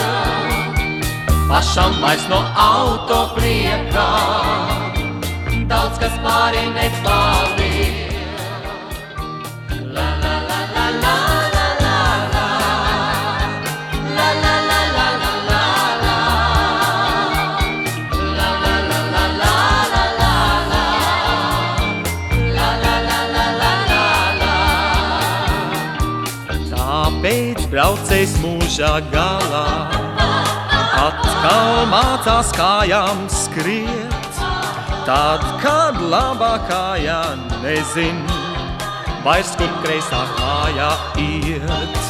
pašam 1.45 2.01
vairs 2.01 2.25
no 2.33 2.41
auto 2.57 3.21
priekā, 3.37 4.09
daudz 5.69 6.01
kas 6.01 6.17
pāri 6.25 6.65
nepaliek. 6.73 7.52
Braucējs 27.93 28.31
mūžā 28.41 28.93
galā. 29.13 29.65
Atkal 30.97 31.85
mācās 31.91 32.49
kājām 32.55 33.27
skriet, 33.29 34.39
tad, 35.05 35.43
kad 35.61 35.99
labākajā 36.01 37.19
nezin, 37.61 38.17
vairs 39.25 39.53
kur 39.59 39.69
kreisā 39.83 40.23
kājā 40.39 40.89
iet. 41.21 42.01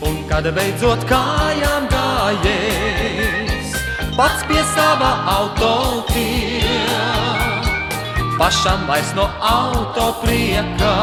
Un 0.00 0.22
kad 0.30 0.48
beidzot 0.56 1.04
kājām 1.10 1.90
gājies, 1.92 3.76
pats 4.16 4.48
pie 4.48 4.64
sava 4.72 5.12
auto 5.36 6.06
tiek, 6.14 7.68
pašam 8.40 8.88
vairs 8.88 9.12
no 9.18 9.28
auto 9.44 10.14
priekā 10.24 10.96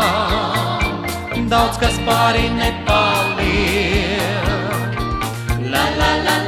daudz 1.49 1.77
kas 1.77 1.97
pāri 2.07 2.49
nepaliek. 2.57 3.34
La, 5.71 5.83
la, 5.99 6.09
la, 6.23 6.44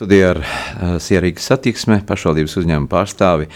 Studijā 0.00 0.30
ar 0.32 0.38
uh, 0.40 0.94
Sierīgas 0.96 1.44
satiksme 1.50 1.98
pašvaldības 2.08 2.54
uzņēmuma 2.56 2.88
pārstāvi 2.88 3.50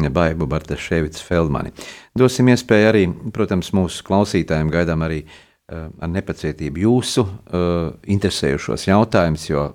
Baibu 0.00 0.46
Bartaševicu 0.48 1.20
Feldmani. 1.26 1.74
Dosim 2.16 2.48
iespēju 2.48 2.88
arī, 2.88 3.02
protams, 3.36 3.68
mūsu 3.76 4.06
klausītājiem 4.06 4.70
gaidām 4.72 5.04
arī 5.04 5.18
uh, 5.26 5.90
ar 6.00 6.08
nepacietību 6.14 6.86
jūsu 6.86 7.26
uh, 7.26 7.92
interesējušos 8.16 8.88
jautājumus, 8.88 9.44
jo 9.50 9.66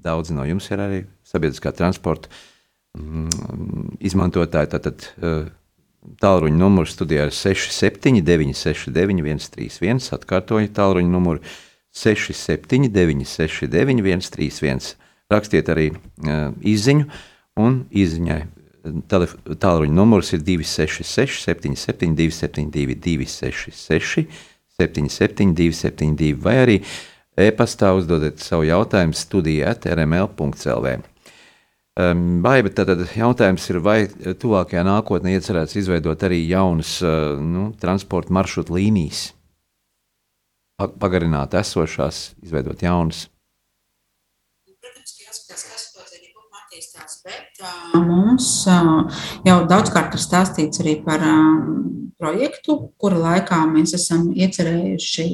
daudzi 0.00 0.38
no 0.38 0.48
jums 0.48 0.72
ir 0.72 0.86
arī 0.86 1.04
sabiedriskā 1.28 1.76
transporta 1.76 2.32
mm, 2.96 4.00
izmantotāji. 4.08 4.72
Tātad 4.78 5.10
uh, 5.20 5.38
tālruņa 6.24 6.56
numurs 6.56 6.96
studijā 6.96 7.28
ir 7.28 7.36
679 7.36 8.56
691 8.64 9.44
131, 9.52 10.06
atkārtoju 10.22 10.72
tālruņa 10.80 11.18
numuru 11.20 11.44
679 11.92 13.28
691 13.36 14.32
131 14.32 14.96
rakstiet 15.32 15.70
arī 15.72 15.90
uh, 15.92 16.52
izziņu, 16.60 17.08
un 17.62 17.82
izziņai 17.90 18.42
tālruņa 18.86 19.94
numurs 19.94 20.32
ir 20.36 20.42
266, 20.46 21.42
77, 21.46 22.14
272, 22.14 22.96
266, 23.02 24.26
77, 24.78 25.54
272, 25.56 26.34
vai 26.42 26.56
arī 26.62 26.78
e-pastā 27.36 27.92
uzdodiet 27.96 28.42
savu 28.44 28.66
jautājumu 28.68 29.16
studijā 29.16 29.74
rml.clv. 29.76 30.96
Um, 31.96 32.42
Baiba, 32.44 32.68
tātad 32.76 33.06
jautājums 33.16 33.70
ir, 33.72 33.78
vai 33.80 34.00
tuvākajā 34.12 34.82
nākotnē 34.84 35.32
iecerēts 35.38 35.78
izveidot 35.80 36.26
arī 36.28 36.42
jaunas 36.44 36.98
uh, 37.00 37.38
nu, 37.40 37.70
transporta 37.80 38.34
maršrutu 38.36 38.76
līnijas, 38.76 39.30
pagarināt 41.00 41.56
esošās, 41.56 42.34
izveidot 42.44 42.84
jaunas? 42.84 43.24
Mums 47.96 48.48
jau 48.66 49.58
daudzkārt 49.70 50.16
ir 50.16 50.22
stāstīts 50.22 50.82
arī 50.82 50.98
par 51.04 51.22
projektu, 52.20 52.76
kura 53.00 53.18
laikā 53.20 53.58
mēs 53.68 53.94
esam 53.96 54.28
iecerējuši 54.32 55.26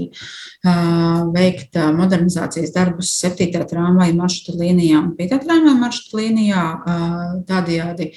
veikt 1.34 1.78
modernizācijas 1.98 2.74
darbus 2.74 3.12
7. 3.22 3.50
tramvaja 3.70 4.14
maršruta 4.18 4.58
līnijā 4.58 5.02
un 5.02 5.12
5. 5.18 5.36
tramvaja 5.44 5.76
maršruta 5.78 6.20
līnijā. 6.20 6.64
Tādējādi 7.48 8.10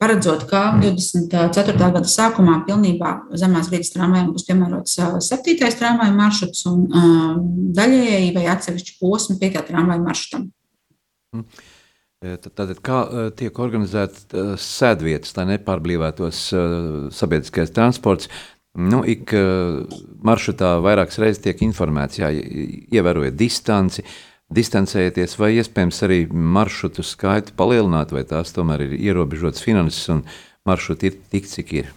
paredzot, 0.00 0.46
ka 0.50 0.62
24. 0.80 1.76
gada 1.80 2.08
sākumā 2.08 2.60
pilnībā 2.68 3.16
zemās 3.40 3.72
grīdas 3.72 3.92
tramvajiem 3.96 4.30
būs 4.36 4.46
piemērots 4.48 5.00
7. 5.30 5.72
tramvaja 5.80 6.16
maršruts 6.16 6.64
un 6.70 6.86
daļēji 7.76 8.32
vai 8.36 8.46
atsevišķi 8.54 8.96
posmi 9.00 9.40
5. 9.42 9.60
tramvaja 9.72 10.04
maršrutam. 10.04 10.48
Mm. 11.36 11.68
Tātad, 12.20 12.74
kā 12.84 12.96
tiek 13.32 13.58
organizētas 13.64 14.60
sēdvietas, 14.60 15.32
lai 15.38 15.46
nepārblīvētos 15.54 16.40
sabiedriskais 17.16 17.72
transports? 17.72 18.28
Nu, 18.76 19.00
ik 19.08 19.32
maršrutā 20.28 20.74
vairākas 20.84 21.16
reizes 21.22 21.40
tiek 21.46 21.62
informēts, 21.64 22.20
jā, 22.20 22.28
ievērojiet 22.92 23.38
distanci, 23.40 24.04
distancējieties, 24.52 25.38
vai 25.40 25.54
iespējams 25.62 26.02
arī 26.04 26.20
maršrutu 26.28 27.06
skaitu 27.08 27.56
palielināt, 27.56 28.12
vai 28.12 28.26
tās 28.28 28.52
tomēr 28.52 28.84
ir 28.84 28.98
ierobežotas 28.98 29.64
finanses 29.64 30.12
un 30.12 30.20
maršruti 30.68 31.08
ir 31.08 31.18
tik, 31.32 31.48
cik 31.48 31.74
ir. 31.80 31.90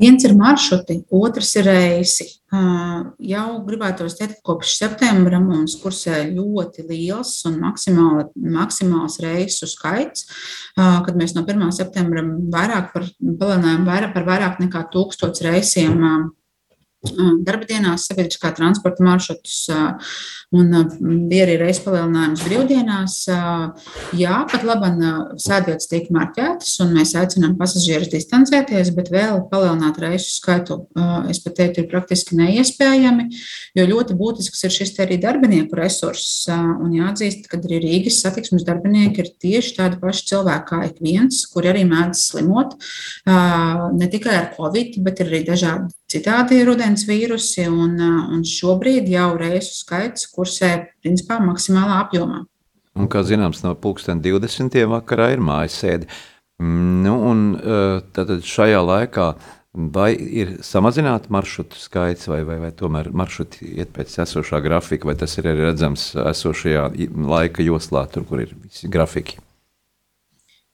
Viens 0.00 0.24
ir 0.24 0.32
maršruti, 0.32 1.02
otrs 1.12 1.50
ir 1.60 1.66
reisi. 1.68 2.26
Jau 2.50 3.44
gribētu 3.66 4.08
teikt, 4.08 4.38
ka 4.40 4.46
kopš 4.48 4.72
septembra 4.80 5.38
mums 5.42 5.76
kursē 5.82 6.22
ļoti 6.32 6.86
liels 6.88 7.34
un 7.46 7.60
maksimāli, 7.62 8.26
maksimāls 8.56 9.20
reisu 9.22 9.68
skaits, 9.70 10.26
kad 10.74 11.12
mēs 11.20 11.36
no 11.36 11.44
1. 11.44 11.68
septembra 11.76 12.24
vairāk 12.24 12.90
par, 12.94 13.06
palielinājām 13.20 13.86
vairāk, 13.86 14.14
par 14.16 14.28
vairāk 14.32 14.60
nekā 14.64 14.86
tūkstots 14.94 15.44
reisiem 15.46 16.00
darba 17.00 17.64
dienās, 17.64 18.04
sabiedriskā 18.10 18.50
transporta 18.56 19.04
maršrutus, 19.04 19.70
un 20.52 20.72
bija 21.30 21.46
arī 21.46 21.54
reizes 21.62 21.80
palielinājums 21.84 22.42
brīvdienās. 22.44 23.14
Jā, 24.18 24.40
pat 24.50 24.66
labi, 24.66 24.90
sēdvietas 25.40 25.88
tiek 25.88 26.10
marķētas, 26.12 26.74
un 26.84 26.92
mēs 26.98 27.14
aicinām 27.16 27.54
pasažierus 27.60 28.10
distancēties, 28.12 28.92
bet 28.96 29.08
vēl 29.14 29.40
palielināt 29.52 30.00
reisu 30.02 30.34
skaitu, 30.34 30.82
es 31.32 31.40
pat 31.44 31.56
teiktu, 31.62 31.84
ir 31.84 31.88
praktiski 31.92 32.36
neiespējami, 32.36 33.30
jo 33.78 33.86
ļoti 33.94 34.18
būtisks 34.20 34.66
ir 34.68 34.74
šis 34.74 34.92
arī 35.00 35.16
darbinieku 35.22 35.78
resurss. 35.80 36.44
Un 36.50 36.92
jāatzīst, 36.98 37.48
ka 37.48 37.62
arī 37.62 37.80
Rīgas 37.86 38.20
satiksmes 38.20 38.66
darbinieki 38.68 39.24
ir 39.24 39.32
tieši 39.40 39.78
tādi 39.78 40.00
paši 40.02 40.28
cilvēki 40.34 40.68
kā 40.68 40.82
ik 40.90 41.00
viens, 41.00 41.46
kuri 41.48 41.72
arī 41.72 41.86
mēdz 41.88 42.26
slimot 42.26 42.76
ne 43.24 44.10
tikai 44.12 44.36
ar 44.36 44.52
covid, 44.58 45.00
bet 45.06 45.24
ir 45.24 45.32
arī 45.32 45.42
dažādi 45.48 45.88
citādi 46.10 46.60
rudens 46.66 47.06
vīrusi, 47.08 47.66
un, 47.70 47.96
un 48.34 48.42
šobrīd 48.46 49.08
jau 49.10 49.30
reisu 49.40 49.76
skaits 49.78 50.26
kursē 50.34 50.72
principā 51.02 51.38
maksimālā 51.44 52.02
apjomā. 52.06 52.44
Un, 52.98 53.06
kā 53.10 53.22
zināms, 53.24 53.62
no 53.62 53.76
2020. 53.78 54.76
vakarā 54.90 55.30
ir 55.36 55.44
mājas 55.44 55.78
sēde. 55.80 56.10
Nu, 56.60 57.14
un 57.30 57.54
tātad 58.12 58.42
šajā 58.44 58.82
laikā 58.84 59.30
vai 59.72 60.10
ir 60.18 60.56
samazināts 60.66 61.30
maršrutu 61.30 61.78
skaits, 61.78 62.26
vai, 62.28 62.42
vai, 62.44 62.58
vai 62.58 62.72
tomēr 62.74 63.12
maršruti 63.14 63.70
iet 63.78 63.92
pēc 63.94 64.18
esošā 64.26 64.58
grafika, 64.64 65.06
vai 65.08 65.14
tas 65.18 65.36
ir 65.38 65.46
arī 65.46 65.68
redzams 65.68 66.10
esošajā 66.18 66.88
laika 67.30 67.64
joslā, 67.64 68.04
tur, 68.10 68.26
kur 68.26 68.42
ir 68.42 68.56
visi 68.58 68.90
grafiki? 68.90 69.38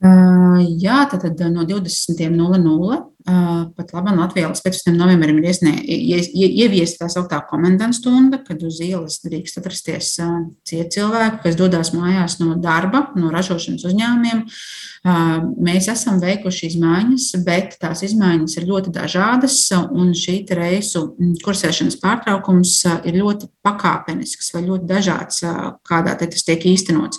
Uh, 0.04 0.60
jā, 0.80 1.04
tad 1.12 1.40
no 1.52 1.64
20.00 1.68 2.96
Pat 3.26 3.88
labi, 3.90 4.12
Latvijā 4.14 4.46
līdz 4.46 4.60
15. 4.62 4.92
novembrim 4.94 5.40
ir 5.40 5.48
iesnie, 5.50 5.72
ieviesta 5.82 7.04
tā 7.04 7.08
sauktā 7.10 7.40
komendanta 7.48 7.98
stunda, 7.98 8.38
kad 8.38 8.60
uz 8.62 8.78
ielas 8.84 9.16
drīkst 9.24 9.58
atrasties 9.58 10.12
cieti 10.68 11.00
cilvēki, 11.00 11.40
kas 11.42 11.58
dodas 11.58 11.90
mājās 11.90 12.36
no 12.38 12.54
darba, 12.62 13.08
no 13.18 13.32
ražošanas 13.34 13.82
uzņēmumiem. 13.88 14.44
Mēs 15.66 15.90
esam 15.90 16.22
veikuši 16.22 16.70
izmaiņas, 16.70 17.26
bet 17.48 17.74
tās 17.82 18.04
izmaiņas 18.06 18.56
ir 18.60 18.68
ļoti 18.70 18.94
dažādas, 18.94 19.58
un 19.74 20.14
šī 20.14 20.38
reisu 20.54 21.08
kursēšanas 21.42 21.98
pārtraukums 22.02 22.78
ir 23.10 23.18
ļoti 23.24 23.50
pakāpenisks 23.66 24.54
vai 24.54 24.66
ļoti 24.70 24.90
dažāds, 24.94 25.42
kādā 25.82 26.14
tas 26.22 26.46
tiek 26.46 26.62
īstenots. 26.70 27.18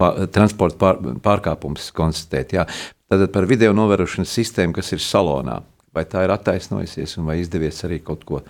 pār, 0.00 0.26
transporta 0.32 0.78
pār, 0.80 1.02
pārkāpumus 1.24 1.90
konstatēt. 1.96 2.54
Jā. 2.58 2.66
Tad 3.10 3.26
par 3.34 3.48
video 3.50 3.74
novērošanas 3.74 4.30
sistēmu, 4.38 4.76
kas 4.76 4.92
ir 4.94 5.02
salonā, 5.02 5.60
vai 5.94 6.04
tā 6.10 6.24
ir 6.26 6.32
attaisnojusies 6.34 7.16
un 7.18 7.28
vai 7.30 7.40
izdevies 7.40 7.84
arī 7.86 8.00
kaut 8.04 8.24
ko 8.28 8.42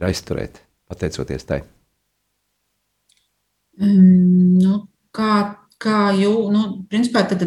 aizturēt, 0.00 0.60
pateicoties 0.88 1.48
tai? 1.48 1.62
Um, 3.76 4.56
nu, 4.62 4.80
kā 5.12 5.32
kā 5.82 6.10
jau, 6.16 6.48
nu, 6.52 6.62
principā, 6.88 7.20
tad, 7.28 7.42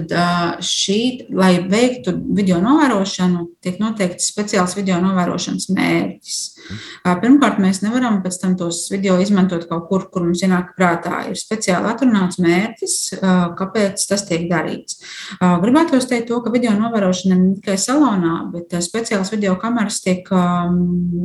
šī, 0.61 0.99
lai 1.33 1.55
veiktu 1.65 2.13
video 2.37 2.59
novērošanu, 2.61 3.47
tiek 3.63 3.79
noteikts 3.81 4.29
speciāls 4.29 4.75
video 4.77 4.99
novērošanas 5.01 5.65
mērķis. 5.73 6.37
Pirmkārt, 7.23 7.57
mēs 7.63 7.81
nevaram 7.81 8.19
pēc 8.21 8.37
tam 8.43 8.53
tos 8.59 8.83
video 8.93 9.15
izmantot 9.21 9.65
kaut 9.69 9.87
kur, 9.89 10.05
kur 10.13 10.27
mums 10.27 10.43
ienāk 10.45 10.75
prātā. 10.77 11.23
Ir 11.31 11.39
speciāli 11.39 11.89
atrunāts 11.89 12.37
mērķis, 12.43 12.97
kāpēc 13.57 14.05
tas 14.11 14.25
tiek 14.29 14.45
darīts. 14.51 14.99
Gribētu 15.39 15.97
teikt 16.05 16.29
to, 16.29 16.37
ka 16.45 16.53
video 16.53 16.75
novērošana 16.77 17.39
ne 17.39 17.55
tikai 17.57 17.79
salonā, 17.81 18.35
bet 18.53 18.77
speciāls 18.85 19.33
video 19.33 19.57
kameras 19.59 19.97
tiek 20.05 20.29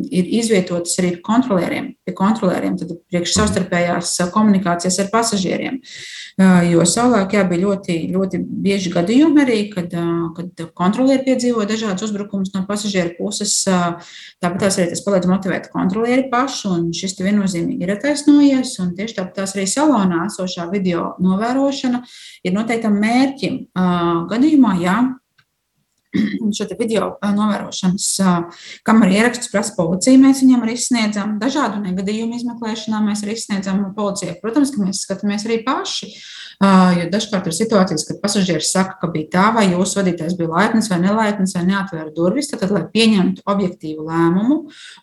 ir 0.08 0.34
izvietotas 0.40 0.96
arī 1.02 1.18
kontrolieriem, 1.20 1.92
pie 2.00 2.16
kontrolieriem, 2.16 2.80
tad 2.80 2.96
priekš 3.12 3.36
savstarpējās 3.36 4.16
komunikācijas 4.32 5.02
ar 5.04 5.12
pasažieriem. 5.12 5.82
Jo 6.70 6.82
savulaik 6.94 7.34
jā, 7.36 7.42
bija 7.48 7.62
ļoti, 7.64 7.96
ļoti 8.14 8.40
bieži 8.64 8.92
gadījumi 8.94 9.42
arī, 9.42 9.58
kad, 9.72 9.94
kad 10.36 10.62
kontrolieri 10.78 11.24
piedzīvoja 11.26 11.68
dažādas 11.70 12.06
uzbrukumus 12.06 12.52
no 12.54 12.64
pasažieru 12.68 13.16
puses. 13.18 13.56
Tāpat 13.66 14.60
tās 14.62 14.78
arī 14.78 14.92
tas 14.92 15.02
palīdz 15.06 15.30
motivēt 15.30 15.68
kontrolieri 15.74 16.28
pašu, 16.32 16.70
un 16.76 16.86
šis 16.96 17.18
viennozīmīgi 17.20 17.86
ir 17.86 17.94
attaisnojies. 17.96 18.76
Tieši 18.98 19.18
tāpat 19.18 19.42
tās 19.42 19.56
arī 19.56 19.66
salonā 19.70 20.24
esošā 20.28 20.68
video 20.72 21.12
novērošana 21.24 22.04
ir 22.46 22.56
noteiktam 22.56 22.96
mērķim. 23.02 23.60
Gadījumā, 24.30 24.78
jā, 24.84 24.98
šo 26.56 26.66
video 26.78 27.10
novērošanas 27.22 28.08
kameru 28.86 29.16
ierakstus 29.18 29.50
prasa 29.52 29.74
policija. 29.76 30.20
Mēs 30.20 30.42
viņam 30.44 30.64
arī 30.64 30.76
izsniedzam 30.78 31.36
dažādu 31.42 31.82
negadījumu 31.84 32.38
izmeklēšanā, 32.38 33.02
mēs 33.04 33.24
arī 33.24 33.36
izsniedzam 33.38 33.82
policijai. 33.96 34.38
Protams, 34.42 34.74
ka 34.74 34.84
mēs 34.84 35.04
skatāmies 35.06 35.46
arī 35.48 35.60
paši. 35.66 36.10
Jo 36.62 37.08
dažkārt 37.10 37.48
ir 37.50 37.56
situācijas, 37.56 38.04
kad 38.08 38.20
pasažieris 38.22 38.70
saka, 38.72 38.94
ka 39.00 39.08
bija 39.10 39.26
tā, 39.32 39.46
vai 39.56 39.64
jūsu 39.72 39.98
vadītājs 39.98 40.36
bija 40.38 40.52
laipns 40.52 40.88
vai 40.92 41.00
nelaipns, 41.02 41.54
vai 41.56 41.64
neatvēra 41.66 42.12
durvis. 42.14 42.50
Tad, 42.52 42.70
lai 42.72 42.84
pieņemtu 42.92 43.42
objektīvu 43.50 44.06
lēmumu 44.06 44.60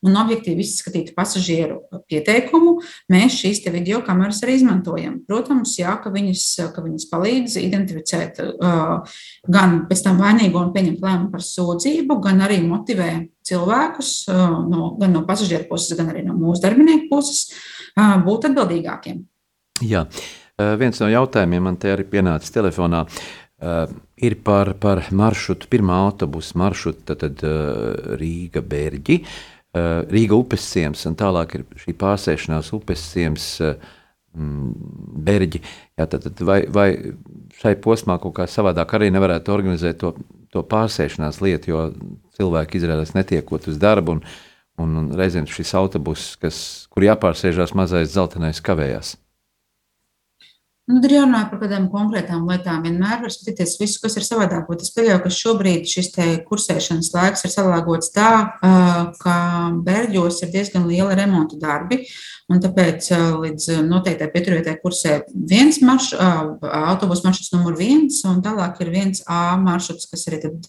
un 0.08 0.20
objektīvi 0.22 0.64
izskatītu 0.64 1.16
pasažieru 1.18 1.82
pieteikumu, 2.10 2.78
mēs 3.12 3.42
šīs 3.42 3.62
video 3.72 4.00
kameras 4.06 4.40
arī 4.46 4.56
izmantojam. 4.62 5.20
Protams, 5.28 5.76
jā, 5.80 5.94
ka 6.02 6.14
viņas, 6.14 6.46
ka 6.76 6.86
viņas 6.86 7.08
palīdz 7.12 7.58
identificēt 7.62 8.42
uh, 8.46 9.20
gan 9.52 9.78
pēc 9.92 10.06
tam 10.08 10.22
vainīgo 10.22 10.62
un 10.64 10.72
pieņemt 10.76 11.01
lēmumu 11.06 11.32
par 11.34 11.44
sūdzību, 11.46 12.18
gan 12.24 12.44
arī 12.46 12.62
motivē 12.66 13.10
cilvēkus 13.48 14.14
uh, 14.32 14.58
no, 14.70 14.94
gan 15.02 15.16
no 15.16 15.26
pasažieru 15.28 15.68
puses, 15.70 15.96
gan 15.98 16.12
arī 16.14 16.26
no 16.28 16.38
mūsu 16.38 16.64
darbinieku 16.66 17.10
puses 17.12 17.52
uh, 17.52 18.18
būt 18.26 18.50
atbildīgākiem. 18.52 19.22
Jā. 19.88 20.06
Uh, 20.58 20.76
viens 20.80 21.00
no 21.02 21.10
jautājumiem 21.12 21.70
man 21.70 21.80
te 21.82 21.94
arī 21.94 22.06
pienāca 22.10 22.54
telefonā. 22.60 23.06
Uh, 23.62 23.86
ir 24.18 24.40
par, 24.42 24.74
par 24.82 25.04
maršrutu, 25.14 25.70
pirmā 25.70 26.00
autobusa 26.08 26.58
maršruta, 26.58 27.14
tad 27.14 27.42
uh, 27.46 28.16
Rīga 28.18 28.64
Berģi, 28.66 29.20
uh, 29.22 30.02
Rīga 30.10 30.38
upes 30.38 30.66
ciems, 30.72 31.04
un 31.10 31.18
tālāk 31.18 31.60
ir 31.60 31.66
šī 31.84 31.94
pārsēšanās 32.02 32.72
upes 32.78 33.04
ciems 33.14 33.52
uh, 33.66 33.76
Berģi. 34.32 35.62
Jā, 36.00 36.08
tad, 36.08 36.26
tad 36.26 36.42
vai, 36.48 36.62
vai 36.72 36.88
šai 37.60 37.76
posmā 37.84 38.16
kaut 38.22 38.38
kā 38.38 38.48
savādāk 38.48 38.96
arī 38.96 39.10
nevarētu 39.12 39.54
organizēt 39.54 40.00
to, 40.02 40.14
to 40.52 40.64
pārsēšanās 40.68 41.42
lietu, 41.44 41.72
jo 41.72 41.84
cilvēki 42.38 42.80
izrādās 42.80 43.16
netiekot 43.16 43.68
uz 43.72 43.80
darbu, 43.82 44.18
un, 44.18 44.24
un, 44.82 45.12
reizēm 45.18 45.48
šis 45.50 45.74
autobus, 45.80 46.34
kas, 46.42 46.62
kur 46.92 47.08
jāpārsēžās 47.08 47.76
mazais 47.78 48.14
zeltainais, 48.14 48.64
kavējās. 48.64 49.16
Nu, 50.92 51.00
tad 51.00 51.14
jārunā 51.14 51.46
par 51.48 51.62
kādām 51.62 51.86
konkrētām 51.92 52.50
lietām. 52.50 52.82
Vienmēr 52.84 53.22
var 53.24 53.32
skatīties 53.32 53.78
visu, 53.80 54.00
kas 54.04 54.18
ir 54.20 54.26
savādāk. 54.26 54.66
Bet 54.68 54.82
es 54.84 54.92
pieļauju, 54.92 55.22
ka 55.24 55.32
šobrīd 55.32 55.88
šis 55.88 56.10
kursēšanas 56.50 57.14
laiks 57.16 57.46
ir 57.48 57.54
salāgots 57.54 58.12
tā, 58.12 58.32
ka 59.22 59.36
Bērģos 59.86 60.42
ir 60.44 60.52
diezgan 60.52 60.90
liela 60.90 61.16
remonta 61.16 61.60
darbi. 61.62 62.02
Un 62.52 62.60
tāpēc 62.60 63.08
līdz 63.40 63.68
noteiktai 63.88 64.28
pieturvietai 64.34 64.74
kursē 64.82 65.22
viens 65.32 65.80
marš, 65.86 66.10
autobusu 66.20 67.24
maršruts 67.24 67.54
numur 67.54 67.78
viens, 67.80 68.18
un 68.28 68.42
tālāk 68.44 68.82
ir 68.84 68.92
viens 68.92 69.24
A 69.32 69.56
maršruts, 69.62 70.10
kas 70.12 70.28
arī 70.28 70.42
tad, 70.44 70.68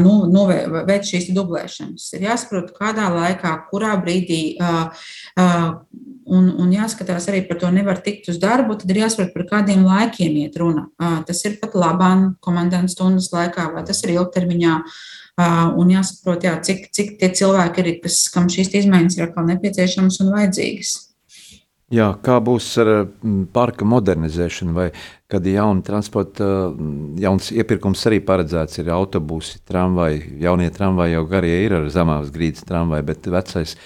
nu, 0.00 0.14
novē, 0.32 0.62
veic 0.88 1.04
šīs 1.10 1.28
dublēšanas. 1.36 2.08
Ir 2.16 2.24
jāsaprot, 2.30 2.72
kādā 2.78 3.10
laikā, 3.12 3.52
kurā 3.68 3.98
brīdī, 4.00 4.56
un, 6.32 6.48
un 6.62 6.72
jāskatās 6.72 7.28
arī 7.30 7.42
par 7.48 7.60
to, 7.60 7.70
nevar 7.74 8.00
tikt 8.04 8.30
uz 8.32 8.40
darbu, 8.42 8.78
tad 8.80 8.92
ir 8.92 9.02
jāsaprot, 9.04 9.32
par 9.34 9.46
kādiem 9.50 9.84
laikiem 9.86 10.40
iet 10.42 10.58
runa. 10.60 10.88
Tas 11.28 11.44
ir 11.48 11.58
pat 11.60 11.76
labāk 11.78 12.32
komandas 12.44 12.96
stundas 12.96 13.30
laikā, 13.34 13.68
vai 13.76 13.84
tas 13.88 14.02
ir 14.06 14.16
ilgtermiņā. 14.16 14.80
Un 15.80 15.94
jāsaprot, 15.94 16.44
jā, 16.44 16.58
cik, 16.64 16.90
cik 16.92 17.14
tie 17.20 17.30
cilvēki 17.36 17.84
ir, 17.84 17.94
kas, 18.02 18.26
kam 18.32 18.50
šīs 18.52 18.74
izmaiņas 18.82 19.16
ir 19.16 19.28
atkal 19.28 19.48
nepieciešamas 19.48 20.20
un 20.24 20.34
vajadzīgas. 20.34 20.92
Jā, 21.92 22.06
kā 22.24 22.38
būs 22.40 22.66
ar 22.80 22.88
parka 23.52 23.84
modernizēšanu, 23.84 24.72
vai 24.72 24.86
kad 25.28 25.44
jauna 25.44 25.84
transporta, 25.84 26.46
jauns 27.20 27.50
iepirkums 27.52 28.04
arī 28.08 28.22
paredzēts, 28.24 28.78
ir 28.80 28.88
autobusi, 28.94 29.58
tramvaji, 29.68 30.22
jaunie 30.40 30.70
tramvaji 30.72 31.18
jau 31.18 31.26
garie 31.28 31.58
ir 31.66 31.76
ar 31.76 31.90
zemās 31.92 32.32
grīdas 32.32 32.64
tramvaji, 32.68 33.06
bet 33.10 33.28
vecais, 33.34 33.76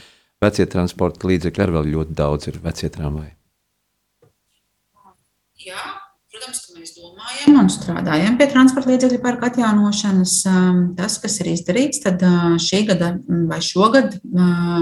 vecie 0.45 0.67
transporta 0.71 1.29
līdzekļi 1.31 1.65
arī 1.65 1.85
ļoti 1.95 2.17
daudz 2.17 2.51
ir 2.51 2.61
vecie 2.65 2.91
tramvaji. 2.93 3.33
Jā, 5.67 5.83
domājam 7.47 7.67
un 7.67 7.71
strādājam 7.71 8.37
pie 8.39 8.47
transporta 8.51 8.91
līdzekļu 8.91 9.19
parka 9.23 9.49
atjaunošanas. 9.51 10.35
Tas, 10.99 11.17
kas 11.23 11.39
ir 11.41 11.53
izdarīts, 11.53 12.03
tad 12.03 12.23
šī 12.63 12.83
gada 12.89 13.13
vai 13.49 13.61
šogad 13.63 14.19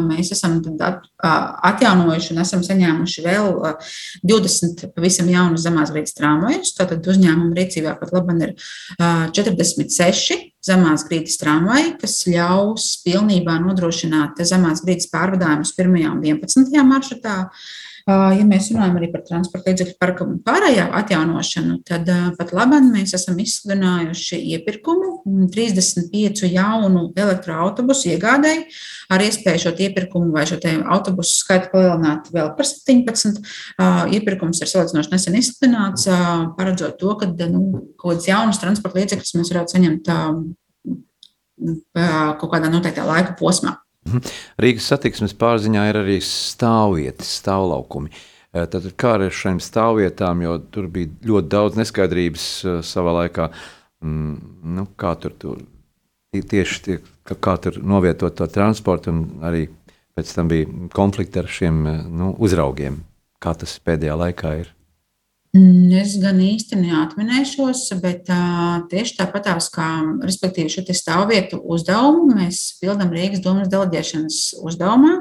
mēs 0.09 0.33
esam 0.33 0.63
atjaunojuši 1.21 2.33
un 2.35 2.43
esam 2.43 2.65
saņēmuši 2.65 3.25
vēl 3.25 3.61
20 4.25 4.87
pavisam 4.97 5.29
jaunus 5.29 5.65
zemās 5.67 5.93
grīdas 5.93 6.17
tramvajus. 6.17 6.75
Tātad 6.79 7.05
uzņēmuma 7.05 7.55
rīcībā 7.59 7.97
pat 8.01 8.13
labi 8.17 8.39
ir 8.49 8.55
46 8.99 10.41
zemās 10.65 11.05
grīdas 11.09 11.39
tramvaji, 11.41 11.97
kas 12.01 12.23
ļaus 12.29 12.91
pilnībā 13.05 13.59
nodrošināt 13.61 14.41
zemās 14.49 14.85
grīdas 14.85 15.11
pārvadājumus 15.13 15.75
1. 15.77 15.99
un 16.15 16.23
11. 16.25 16.87
maršrutā. 16.89 17.43
Ja 18.05 18.45
mēs 18.45 18.67
runājam 18.69 18.99
arī 18.99 19.07
par 19.09 19.23
transporta 19.25 19.71
līdzekļu 19.71 19.95
parka 19.97 20.27
pārējā 20.45 20.83
atjaunošanu, 20.99 21.79
tad 21.89 22.11
pat 22.37 22.51
labāk 22.53 22.85
mēs 22.91 23.15
esam 23.17 23.39
izsludinājuši 23.41 24.43
iepirkumu 24.53 25.47
35 25.55 26.51
jaunu 26.53 27.07
elektroautobusu 27.17 28.11
iegādēji 28.13 28.67
ar 29.09 29.25
iespēju 29.25 29.63
šo 29.63 29.73
iepirkumu 29.87 30.35
vai 30.37 30.45
šo 30.51 30.59
autobusu 30.93 31.39
skaitu 31.39 31.71
palielināt 31.73 32.29
vēl 32.35 32.51
par 32.59 32.69
17. 32.69 33.41
Iepirkums 34.19 34.61
ir 34.61 34.73
salīdzinoši 34.75 35.13
nesen 35.15 35.39
izsludināts, 35.41 36.05
paredzot 36.59 37.01
to, 37.01 37.15
ka 37.23 37.31
nu, 37.49 37.63
kaut 37.97 38.19
kādas 38.19 38.29
jaunas 38.29 38.61
transporta 38.61 39.01
līdzekļus 39.01 39.33
mēs 39.39 39.55
varētu 39.55 39.79
saņemt 39.79 40.13
kaut 42.37 42.53
kādā 42.53 42.69
noteiktā 42.69 43.09
laika 43.09 43.33
posmā. 43.41 43.79
Mhm. 44.05 44.33
Rīgas 44.61 44.89
satiksmes 44.93 45.35
pārziņā 45.41 45.89
ir 45.91 46.01
arī 46.03 46.19
stāvvietas, 46.25 47.31
stāvlaukumi. 47.41 48.13
Tad 48.55 48.87
kā 49.01 49.17
ar 49.17 49.25
šīm 49.35 49.59
stāvvietām, 49.63 50.45
jo 50.45 50.59
tur 50.71 50.87
bija 50.93 51.11
ļoti 51.27 51.51
daudz 51.51 51.79
neskaidrības 51.81 52.45
savā 52.87 53.17
laikā, 53.17 53.49
mm, 54.05 54.35
nu, 54.77 54.87
kā 55.01 55.17
tur, 55.19 55.35
tur 55.41 55.65
tieši 56.35 56.83
tie, 56.85 56.99
kā 57.25 57.57
tur 57.59 57.81
novietot 57.83 58.37
to 58.39 58.47
transportu, 58.47 59.11
un 59.11 59.43
arī 59.47 59.67
pēc 60.15 60.31
tam 60.37 60.53
bija 60.53 60.71
konflikti 60.95 61.43
ar 61.43 61.51
šiem 61.51 61.83
nu, 62.15 62.31
uzraugiem. 62.39 63.03
Kā 63.43 63.57
tas 63.59 63.75
pēdējā 63.83 64.15
laikā 64.21 64.55
ir? 64.63 64.71
Mm, 65.55 65.93
es 66.01 66.17
gan 66.19 66.41
īsti 66.43 66.75
neatminēšos, 66.81 67.85
bet 68.03 68.27
uh, 68.33 68.81
tieši 68.91 69.13
tāpatās 69.21 69.69
kā 69.71 69.87
respektīvi 70.27 70.73
šo 70.73 70.83
stāvvietu 70.99 71.61
uzdevumu 71.71 72.35
mēs 72.41 72.81
pildām 72.81 73.13
Rīgas 73.15 73.45
domas 73.45 73.71
deleģēšanas 73.71 74.39
uzdevumā. 74.67 75.13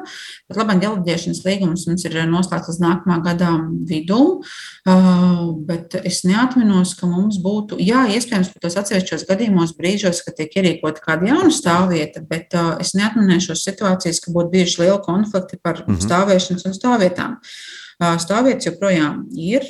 Pat 0.49 0.57
labāk 0.57 0.81
deleģēšanas 0.81 1.41
līgums 1.45 1.83
mums 1.85 2.05
ir 2.09 2.17
noslēgts 2.31 2.71
līdz 2.71 2.79
nākamā 2.81 3.19
gada 3.27 3.51
vidum, 3.91 4.39
uh, 4.41 5.43
bet 5.69 5.99
es 6.01 6.23
neatminos, 6.25 6.95
ka 6.97 7.11
mums 7.11 7.37
būtu, 7.43 7.77
jā, 7.85 8.07
iespējams, 8.17 8.55
ka 8.55 8.63
tos 8.65 8.79
atsevišķos 8.81 9.27
gadījumos 9.29 9.75
brīžos, 9.77 10.23
kad 10.25 10.39
tiek 10.41 10.57
ierīkota 10.63 11.05
kāda 11.05 11.29
jauna 11.29 11.53
stāvvieta, 11.53 12.25
bet 12.25 12.57
uh, 12.57 12.73
es 12.81 12.95
neatminēšos 12.97 13.61
situācijas, 13.69 14.25
ka 14.25 14.33
būtu 14.33 14.55
bijuši 14.57 14.81
lieli 14.81 14.99
konflikti 15.05 15.61
par 15.61 15.85
mm 15.85 15.93
-hmm. 15.93 16.03
stāvēšanas 16.09 16.69
un 16.71 16.77
stāvvietām. 16.81 17.37
Uh, 17.37 17.82
stāvvietas 18.23 18.69
joprojām 18.71 19.23
ir, 19.37 19.67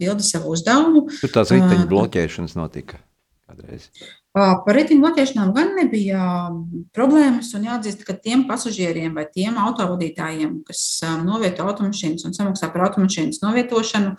pilda 0.00 0.24
savu 0.26 0.54
uzdevumu. 0.56 1.06
Tur 1.20 1.34
tās 1.34 1.52
riteņu 1.54 1.88
bloķēšanas 1.90 2.56
notika 2.58 3.00
kādreiz. 3.46 3.90
Par 4.36 4.76
riteņu 4.76 5.00
bloķēšanām 5.00 5.52
gan 5.56 5.70
nebija 5.78 6.22
problēmas, 6.96 7.54
un 7.56 7.62
jāatzīst, 7.70 8.02
ka 8.04 8.12
tiem 8.20 8.42
pasažieriem 8.48 9.14
vai 9.16 9.24
tiem 9.32 9.56
autovadītājiem, 9.62 10.58
kas 10.66 10.82
novieto 11.24 11.64
automašīnas 11.64 12.26
un 12.28 12.36
samaksā 12.36 12.68
par 12.74 12.84
automašīnas 12.90 13.40
novietošanu, 13.40 14.12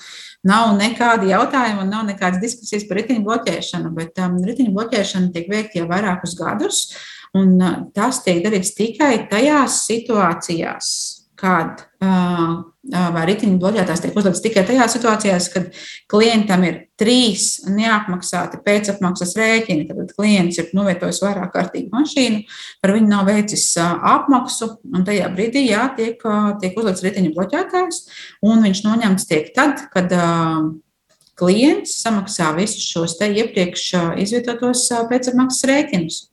nav 0.49 0.71
nekādi 0.79 1.29
jautājumi 1.35 1.83
un 1.83 1.93
nav 1.93 2.07
nekādas 2.09 2.41
diskusijas 2.41 2.87
par 2.89 2.97
riteņu 3.03 3.27
bloķēšanu. 3.27 3.93
Bet 3.99 4.17
um, 4.23 4.39
riteņu 4.47 4.73
bloķēšana 4.73 5.29
tiek 5.35 5.53
veikta 5.53 5.83
jau 5.83 5.91
vairākus 5.91 6.33
gadus, 6.39 6.81
un 7.37 7.53
uh, 7.61 7.77
tas 7.93 8.23
tiek 8.25 8.41
darīts 8.41 8.73
tikai 8.79 9.27
tajās 9.29 9.83
situācijās, 9.85 10.89
kad 11.37 11.85
uh, 12.01 12.65
vai 12.87 13.23
riteņu 13.27 13.57
bloķētājs 13.59 14.01
tiek 14.03 14.17
uzlikts 14.17 14.41
tikai 14.43 14.63
tajās 14.67 14.93
situācijās, 14.95 15.49
kad 15.51 15.67
klientam 16.11 16.63
ir 16.67 16.77
trīs 16.99 17.65
neapmaksāti 17.67 18.61
pēcapmaksas 18.63 19.35
rēķini. 19.39 19.87
Tad 19.89 20.13
klients 20.15 20.59
ir 20.61 20.71
novietojis 20.77 21.19
vairāk 21.23 21.51
kārtīgu 21.55 21.91
mašīnu, 21.93 22.43
par 22.83 22.95
viņu 22.95 23.11
nav 23.11 23.27
veicis 23.27 23.69
apmaksu, 23.81 24.77
un 24.93 25.07
tajā 25.07 25.27
brīdī 25.35 25.67
jā, 25.67 25.87
tiek, 25.97 26.23
tiek 26.61 26.79
uzlikts 26.79 27.03
riteņu 27.05 27.33
bloķētājs, 27.35 28.01
un 28.47 28.63
viņš 28.63 28.83
noņemts 28.87 29.27
tiek 29.29 29.51
tad, 29.57 29.83
kad 29.91 30.15
klients 31.37 31.99
samaksā 32.01 32.53
visus 32.57 32.87
šos 32.87 33.17
te 33.19 33.29
iepriekš 33.35 33.91
izvietotos 34.23 34.87
pēcapmaksas 35.11 35.69
rēķinus. 35.69 36.23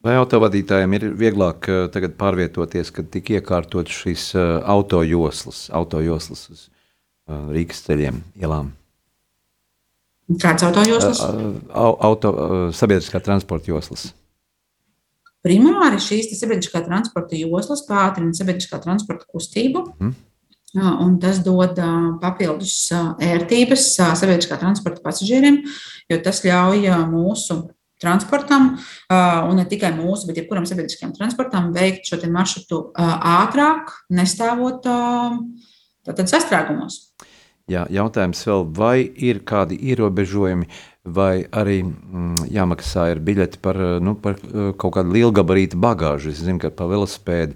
Vai 0.00 0.14
autovadītājiem 0.16 0.94
ir 0.96 1.04
vieglāk 1.20 1.66
uh, 1.68 1.80
tagad 1.92 2.14
pārvietoties, 2.20 2.88
kad 2.96 3.10
tika 3.12 3.36
iekārtot 3.36 3.90
šīs 3.92 4.30
uh, 4.32 4.60
autojoslas, 4.72 5.66
autojoslas 5.76 6.46
uz 6.48 6.62
uh, 6.68 7.50
Rīgas 7.52 7.82
ceļiem, 7.84 8.22
ielām? 8.40 8.70
Kāds 10.40 10.64
autojoslas? 10.64 11.20
Auto, 11.74 12.30
sabiedriskā 12.76 13.20
transporta 13.24 13.72
joslas. 13.72 14.12
Primāri 15.44 15.98
šīs 16.00 16.30
sabiedriskā 16.38 16.84
transporta 16.86 17.36
joslas 17.36 17.82
pātrina 17.88 18.32
sabiedriskā 18.36 18.78
transporta 18.80 19.26
kustību. 19.26 19.82
Mm. 19.98 20.14
Un 21.02 21.16
tas 21.18 21.40
dod 21.42 21.80
papildus 22.22 22.76
ērtības 22.94 23.88
sabiedriskā 23.98 24.60
transporta 24.60 25.02
pasažieriem, 25.02 25.64
jo 26.06 26.18
tas 26.22 26.44
ļauj 26.46 26.86
mūsu 27.10 27.58
transportam, 28.00 28.72
un 29.12 29.58
ne 29.58 29.66
tikai 29.68 29.92
mūsu, 29.96 30.28
bet 30.28 30.40
jebkuram 30.40 30.66
sabiedriskajam 30.68 31.14
transportam, 31.16 31.70
veikt 31.76 32.08
šo 32.08 32.20
maršrutu 32.32 32.82
ātrāk, 32.96 33.92
nestāvot 34.12 34.86
tātad 34.86 36.30
sastrēgumos. 36.32 37.02
Jā, 37.70 37.84
jautājums 37.92 38.40
vēl, 38.48 38.64
vai 38.74 38.96
ir 39.04 39.44
kādi 39.46 39.76
ierobežojumi, 39.92 40.66
vai 41.06 41.44
arī 41.54 41.84
mm, 41.84 42.48
jāmaksā 42.50 43.10
ir 43.12 43.20
biļeti 43.24 43.60
par, 43.62 43.78
nu, 44.02 44.16
par 44.18 44.40
kaut 44.80 44.96
kādu 44.96 45.14
lielgabarītu 45.14 45.78
bagāžu. 45.80 46.32
Es 46.32 46.42
zinu, 46.42 46.58
ka 46.62 46.72
par 46.74 46.90
velosipēdu 46.90 47.54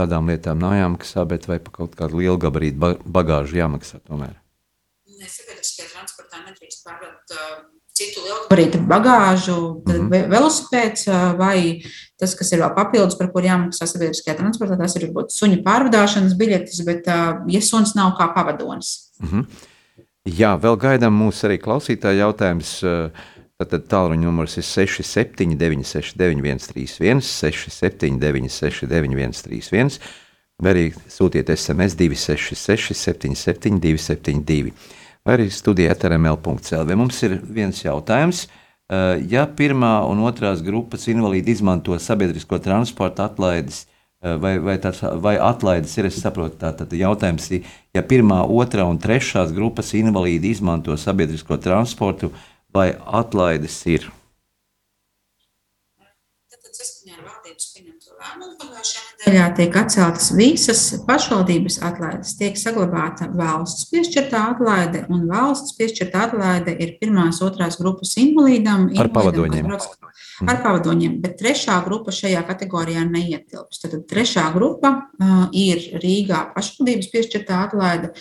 tādām 0.00 0.30
lietām 0.32 0.62
nav 0.62 0.78
jāmaksā, 0.78 1.26
bet 1.28 1.44
vai 1.50 1.58
par 1.60 1.76
kaut 1.76 1.98
kādu 1.98 2.22
lielgabarītu 2.22 2.94
bagāžu 3.04 3.60
jāmaksā 3.60 4.00
tomēr? 4.06 4.38
Nē, 5.20 5.28
sabiedriskajā 5.28 5.90
transportā 5.92 6.40
nedrīkst 6.46 6.86
pārvadāt 6.86 7.36
uh, 7.36 7.60
citu 8.00 8.24
lielgabarītu 8.24 8.80
bagāžu, 8.90 9.56
tad 9.86 9.96
mm 9.96 10.06
-hmm. 10.08 10.28
velosipēds 10.32 11.08
vai 11.38 11.56
tas, 12.20 12.34
kas 12.36 12.52
ir 12.52 12.62
vēl 12.62 12.74
papildus, 12.76 13.18
par 13.18 13.30
kur 13.32 13.44
jāmaksā 13.44 13.86
sabiedriskajā 13.88 14.36
transportā, 14.38 14.78
tas 14.80 14.96
ir 14.96 15.08
varbūt 15.08 15.34
suņu 15.36 15.62
pārvadāšanas 15.66 16.36
biļetes, 16.40 16.84
bet 16.88 17.06
ja 17.56 17.60
suns 17.60 17.94
nav 17.94 18.16
kā 18.18 18.32
pavadonis. 18.34 19.12
Mm 19.20 19.28
-hmm. 19.28 19.68
Jā, 20.28 20.54
vēl 20.60 20.76
gaidām 20.76 21.14
mūsu 21.16 21.46
arī 21.48 21.58
klausītāja 21.58 22.26
jautājums. 22.26 22.80
Tad 23.60 23.82
tālruņa 23.92 24.24
numurs 24.24 24.56
ir 24.56 24.64
67, 24.64 25.56
969, 25.60 26.62
131, 26.64 27.20
67, 27.20 28.18
969, 28.18 29.34
131, 29.36 29.98
vai 30.62 30.72
arī 30.72 30.84
sūtiet 31.08 31.52
SMS 31.52 31.96
266, 31.98 32.94
77, 32.96 33.80
272. 33.80 34.72
Vai 35.26 35.36
arī 35.36 35.46
studija 35.52 35.94
etrml.cl. 35.94 36.96
Mums 36.96 37.22
ir 37.26 37.38
viens 37.44 37.84
jautājums. 37.84 38.46
Ja 39.30 39.44
pirmā 39.46 40.00
un 40.10 40.24
otrās 40.26 40.64
grupas 40.66 41.06
invalīdi 41.12 41.54
izmanto 41.54 41.94
sabiedrisko 41.94 42.58
transportu 42.58 43.22
atlaides, 43.22 43.84
vai, 44.18 44.56
vai, 44.58 44.76
tāds, 44.82 45.04
vai 45.22 45.36
atlaides 45.38 45.94
ir, 46.00 46.08
es 46.10 46.18
saprotu, 46.18 46.58
tā 46.58 46.72
tad 46.74 46.90
jautājums 46.98 47.46
ir, 47.54 47.68
ja 47.94 48.02
pirmā, 48.02 48.42
otrā 48.50 48.88
un 48.90 48.98
trešās 48.98 49.54
grupas 49.54 49.94
invalīdi 49.94 50.50
izmanto 50.56 50.96
sabiedrisko 50.98 51.60
transportu, 51.62 52.32
vai 52.74 52.90
atlaides 53.22 53.78
ir? 53.86 54.10
lēmumu 58.20 58.56
pagājušajā 58.60 59.09
nedēļā 59.20 59.46
tiek 59.56 59.76
atceltas 59.76 60.30
visas 60.36 60.80
pašvaldības 61.06 61.78
atlaides, 61.84 62.34
tiek 62.38 62.56
saglabāta 62.58 63.28
valsts 63.36 63.88
piešķirtā 63.90 64.40
atlaide, 64.54 65.04
un 65.12 65.26
valsts 65.28 65.76
piešķirtā 65.78 66.24
atlaide 66.28 66.74
ir 66.80 66.96
pirmās, 67.00 67.42
otrās 67.44 67.78
grupas 67.80 68.16
invalīdam. 68.20 68.88
Ar 68.98 69.10
pavadoņiem. 69.12 69.70
Ar 70.48 70.60
pavadoņiem, 70.64 71.18
bet 71.20 71.36
trešā 71.40 71.76
grupa 71.84 72.14
šajā 72.16 72.40
kategorijā 72.48 73.04
neietilpst. 73.04 73.84
Tad 73.84 74.06
trešā 74.08 74.46
grupa 74.54 74.94
uh, 74.96 75.46
ir 75.52 76.00
Rīgā 76.00 76.46
pašvaldības 76.54 77.10
piešķirtā 77.12 77.64
atlaide, 77.66 78.14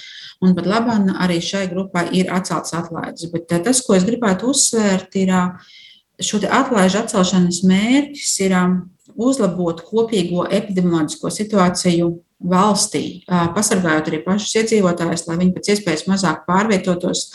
un 0.44 0.56
pat 0.58 0.68
labāk 0.68 1.14
arī 1.24 1.40
šai 1.44 1.70
grupai 1.72 2.10
ir 2.20 2.32
atceltas 2.36 2.76
atlaides. 2.76 3.30
Bet 3.32 3.56
uh, 3.56 3.64
tas, 3.64 3.80
ko 3.86 3.96
es 3.96 4.08
gribētu 4.08 4.52
uzsvērt, 4.52 5.16
ir 5.22 5.32
uh, 5.32 5.72
šo 6.20 6.42
atlaižu 6.44 7.00
atcelšanas 7.04 7.64
mērķis 7.68 8.34
ir 8.44 8.56
uzlabot 9.18 9.84
kopīgo 9.88 10.48
epidemioloģisko 10.50 11.32
situāciju 11.34 12.18
valstī, 12.40 13.26
pasargājot 13.28 14.06
arī 14.08 14.22
pašus 14.24 14.54
iedzīvotājus, 14.62 15.26
lai 15.28 15.36
viņi 15.42 15.52
pēc 15.58 15.70
iespējas 15.74 16.06
mazāk 16.08 16.46
pārvietotos, 16.48 17.26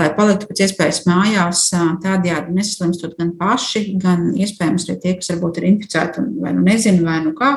lai 0.00 0.06
paliktu 0.16 0.48
pēc 0.48 0.62
iespējas 0.64 1.02
mājās, 1.04 1.66
tādējādi 2.00 2.54
nesaslimstot 2.56 3.12
gan 3.18 3.34
paši, 3.36 3.82
gan 4.00 4.30
iespējams 4.32 4.86
arī 4.88 4.96
tie, 5.02 5.12
kas 5.18 5.28
varbūt 5.34 5.60
ir 5.60 5.66
inficēti 5.68 6.24
vai 6.40 6.54
nu 6.56 6.64
nezinu, 6.64 7.04
vai 7.04 7.18
nu 7.26 7.34
kā, 7.36 7.50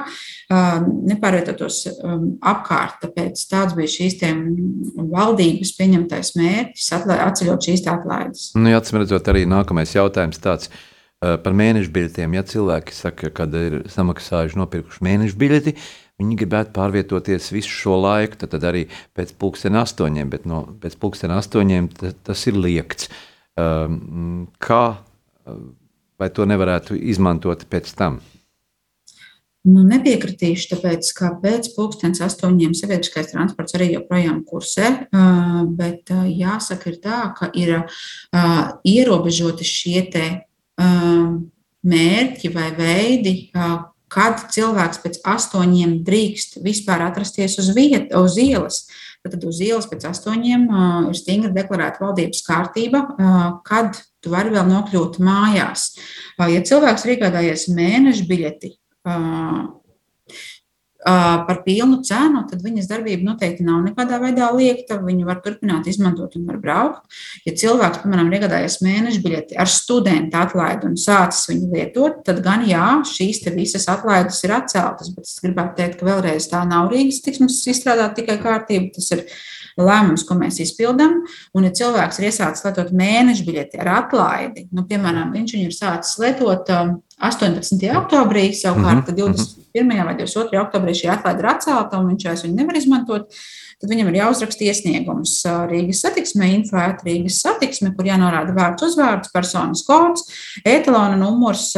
nepārvietotos 0.52 1.80
apkārt. 2.44 3.00
Tāpēc 3.06 3.46
tāds 3.54 3.80
bija 3.80 3.94
šīs 3.96 4.20
valdības 5.16 5.74
pieņemtais 5.80 6.36
mērķis, 6.42 6.92
atceļot 6.98 7.72
šīs 7.72 7.88
atlaides. 7.88 8.52
Nu, 8.60 8.76
Atcīm 8.76 9.00
redzot, 9.00 9.32
arī 9.32 9.48
nākamais 9.48 9.96
jautājums 9.96 10.44
tāds. 10.44 10.68
Par 11.18 11.56
mēnešu 11.58 11.90
biļetēm. 11.96 12.36
Ja 12.38 12.44
cilvēki 12.46 12.94
saka, 12.94 13.32
ka 13.34 13.48
ir 13.58 13.80
samaksājuši, 13.90 14.60
nopirkuši 14.60 15.02
mēnešu 15.08 15.40
biļeti, 15.42 15.74
viņi 16.22 16.38
gribētu 16.38 16.76
pārvietoties 16.76 17.50
visu 17.56 17.74
šo 17.74 17.98
laiku, 18.04 18.38
tad, 18.38 18.54
tad 18.54 18.68
arī 18.70 18.84
pēc 19.18 19.34
pusdienas 19.42 19.90
astoņiem, 19.90 20.30
bet 20.30 20.46
no, 20.50 20.64
pēc 20.82 20.98
pusdienas 21.02 21.48
astoņiem 21.48 21.90
tas 21.98 22.46
ir 22.50 22.62
liekts. 22.62 23.10
Kā 23.58 24.84
vai 26.22 26.30
to 26.34 26.46
nevarētu 26.50 26.98
izmantot 26.98 27.66
pēc 27.70 27.90
tam? 27.98 28.22
Nu, 29.68 29.82
nepiekritīšu, 29.84 30.70
tāpēc, 30.76 31.10
ka 31.18 31.34
pēc 31.42 31.72
pusdienas 31.74 32.22
astoņiem 32.24 32.78
sabiedriskais 32.78 33.34
transports 33.34 33.76
arī 33.76 33.90
joprojām 33.96 34.44
kursē, 34.48 34.92
bet 35.82 36.14
jāsaka, 36.14 36.94
ir 36.94 37.02
tā, 37.04 37.18
ka 37.36 37.50
ir 37.58 37.74
ierobežoti 38.88 39.68
šie 39.68 40.06
mērķi 40.78 42.52
vai 42.54 42.72
veidi, 42.78 43.36
uh, 43.56 43.80
kad 44.12 44.46
cilvēks 44.54 45.02
pēc 45.04 45.20
astoņiem 45.28 46.00
drīkst 46.08 46.62
vispār 46.64 47.04
atrasties 47.10 47.58
uz, 47.62 47.74
vieta, 47.76 48.22
uz 48.22 48.38
ielas. 48.40 48.86
Tad 49.28 49.44
uz 49.44 49.58
ielas 49.60 49.90
pēc 49.90 50.06
astoņiem 50.08 50.68
uh, 50.70 51.10
ir 51.12 51.18
stingri 51.20 51.52
deklarēta 51.56 52.00
valdības 52.06 52.46
kārtība, 52.48 53.04
uh, 53.04 53.42
kad 53.68 54.00
tu 54.24 54.32
vari 54.32 54.54
vēl 54.54 54.70
nokļūt 54.70 55.20
mājās. 55.24 55.90
Ja 56.40 56.62
cilvēks 56.64 57.04
ir 57.06 57.18
iegādājies 57.18 57.68
mēneša 57.74 58.28
biļeti, 58.30 58.74
par 61.04 61.62
pilnu 61.66 62.00
cenu, 62.06 62.42
tad 62.50 62.64
viņas 62.66 62.88
darbība 62.90 63.30
noteikti 63.30 63.66
nav 63.66 63.84
nekādā 63.86 64.18
veidā 64.22 64.50
liekta. 64.56 64.98
Viņu 65.04 65.28
var 65.28 65.42
turpināt 65.46 65.88
izmantot 65.90 66.36
un 66.40 66.48
var 66.50 66.58
braukt. 66.62 67.20
Ja 67.46 67.54
cilvēks, 67.58 68.02
piemēram, 68.04 68.32
ir 68.32 68.40
iegādājies 68.40 68.80
mēneša 68.86 69.22
biļeti 69.24 69.60
ar 69.62 69.72
studentu 69.72 70.40
atlaidi 70.42 70.90
un 70.90 70.98
sācis 71.00 71.48
viņu 71.52 71.70
lietot, 71.76 72.24
tad 72.28 72.42
gan 72.46 72.66
jā, 72.68 72.88
šīs 73.08 73.44
visas 73.56 73.88
atlaides 73.92 74.42
ir 74.44 74.56
atceltas. 74.58 75.14
Bet 75.14 75.30
es 75.30 75.38
gribētu 75.44 75.78
teikt, 75.78 76.00
ka 76.00 76.10
vēlreiz 76.10 76.50
tā 76.52 76.64
nav 76.68 76.92
Rīgas 76.92 77.22
tiksmes 77.26 77.62
izstrādāt 77.70 78.18
tikai 78.18 78.40
kārtība. 78.42 78.92
Tas 78.98 79.14
ir 79.16 79.28
lēmums, 79.78 80.26
ko 80.28 80.38
mēs 80.40 80.60
izpildām. 80.64 81.22
Un, 81.56 81.68
ja 81.68 81.74
cilvēks 81.78 82.20
ir 82.20 82.32
iesācis 82.32 82.66
lietot 82.66 82.94
mēneša 82.98 83.46
biļeti 83.48 83.82
ar 83.84 83.94
atlaidi, 84.02 84.68
nu, 84.74 84.88
piemēram, 84.90 85.32
viņš 85.36 85.56
viņu 85.56 85.70
ir 85.70 85.78
sācis 85.78 86.18
lietot 86.24 86.74
18. 87.18 87.74
Um, 87.90 87.98
oktobrī, 87.98 88.52
savukārt 88.54 89.10
mm 89.10 89.16
-hmm. 89.16 89.34
21. 89.74 90.06
vai 90.06 90.16
22. 90.16 90.60
oktobrī 90.62 90.94
šī 90.94 91.10
atlaide 91.10 91.40
ir 91.40 91.46
atcelta 91.46 91.98
un 91.98 92.12
viņš 92.12 92.26
vairs 92.26 92.44
viņu 92.44 92.56
nevar 92.56 92.76
izmantot. 92.78 93.34
Tad 93.82 93.90
viņam 93.90 94.08
ir 94.10 94.16
jāuzraksta 94.18 94.64
iesniegums 94.64 95.32
Rīgas 95.70 96.02
satiksme, 96.02 96.48
info 96.50 96.78
Rīgas 96.78 97.42
satiksme, 97.42 97.92
kur 97.96 98.06
jānorāda 98.06 98.54
vārds, 98.54 98.84
uzvārds, 98.84 99.32
personas 99.34 99.84
kods, 99.86 100.24
etalona 100.66 101.16
numurs 101.16 101.76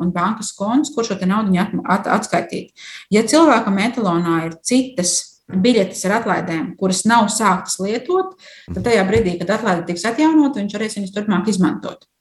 un 0.00 0.10
bankas 0.10 0.52
konts, 0.52 0.90
kur 0.94 1.04
šo 1.04 1.14
naudu 1.26 1.52
atskaitīt. 1.86 2.70
Ja 3.10 3.22
cilvēkam 3.22 3.78
etalonā 3.78 4.46
ir 4.46 4.52
citas 4.62 5.32
biļetes 5.46 6.04
ar 6.08 6.20
atlaidēm, 6.20 6.76
kuras 6.78 7.04
nav 7.04 7.28
sāktas 7.28 7.78
lietot, 7.78 8.34
tad 8.74 8.82
tajā 8.84 9.04
brīdī, 9.08 9.38
kad 9.38 9.50
atlaide 9.50 9.86
tiks 9.86 10.04
atjaunota, 10.04 10.60
viņš 10.60 10.74
varēs 10.74 10.98
viņus 10.98 11.14
turpmāk 11.14 11.48
izmantot. 11.48 12.11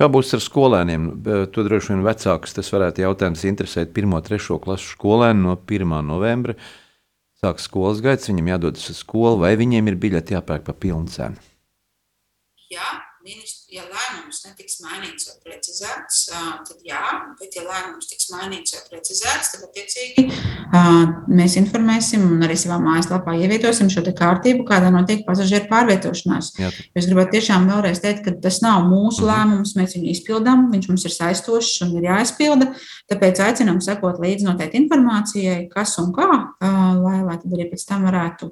Kā 0.00 0.06
būs 0.08 0.30
ar 0.32 0.40
skolēniem? 0.40 1.10
To 1.52 1.62
droši 1.66 1.92
vien 1.92 2.04
vecākus 2.06 2.54
tas 2.56 2.70
varētu 2.72 3.02
jautājums 3.02 3.42
interesēt 3.44 3.90
1. 3.92 4.14
un 4.16 4.24
3. 4.24 4.56
klasu 4.64 4.94
skolēnu 4.94 5.44
no 5.44 5.56
1. 5.60 5.92
novembra. 6.08 6.54
Sāks 7.40 7.66
skolas 7.68 8.00
gaits, 8.04 8.30
viņam 8.30 8.48
jādodas 8.54 8.88
uz 8.92 9.02
skolu, 9.04 9.42
vai 9.44 9.52
viņiem 9.60 9.92
ir 9.92 9.98
biļeti 10.00 10.38
jāpērk 10.38 10.64
pa 10.64 10.72
pilnu 10.72 11.12
cenu? 11.12 11.36
Jā, 12.72 12.96
ministrs 13.24 13.59
ja 13.70 13.84
lēmums 13.86 14.42
netiks 14.46 14.80
mainīts 14.82 15.28
vai 15.28 15.36
precizēts, 15.46 16.20
tad 16.66 16.84
jā, 16.86 17.00
bet 17.38 17.56
ja 17.56 17.64
lēmums 17.66 18.08
tiks 18.10 18.30
mainīts 18.32 18.74
vai 18.76 18.82
precizēts, 18.94 19.52
tad 19.54 19.66
attiecīgi 19.68 20.26
mēs 21.30 21.56
informēsim 21.60 22.24
un 22.26 22.46
arī 22.46 22.56
savā 22.58 22.80
mājaslapā 22.82 23.36
ievietosim 23.38 23.90
šo 23.92 24.04
kārtību, 24.16 24.64
kādā 24.68 24.90
notiek 24.94 25.22
pasažieru 25.26 25.68
pārvietošanās. 25.70 26.52
Jā. 26.60 26.70
Es 26.98 27.08
gribētu 27.08 27.36
tiešām 27.38 27.68
vēlreiz 27.70 28.02
teikt, 28.02 28.24
ka 28.26 28.34
tas 28.48 28.60
nav 28.64 28.84
mūsu 28.90 29.24
mhm. 29.24 29.30
lēmums, 29.30 29.76
mēs 29.78 29.96
viņu 29.98 30.14
izpildām, 30.14 30.68
viņš 30.74 30.90
mums 30.90 31.06
ir 31.06 31.16
saistošs 31.16 31.84
un 31.86 31.94
ir 32.00 32.08
jāizpilda. 32.10 32.72
Tāpēc 33.10 33.42
aicinām 33.46 33.78
sekot 33.84 34.18
līdzi 34.22 34.48
noteikti 34.48 34.82
informācijai, 34.82 35.60
kas 35.70 35.96
un 36.02 36.10
kā, 36.16 36.30
lai, 36.60 37.20
lai 37.26 37.38
tad 37.38 37.54
arī 37.54 37.70
pēc 37.70 37.86
tam 37.86 38.08
varētu 38.10 38.50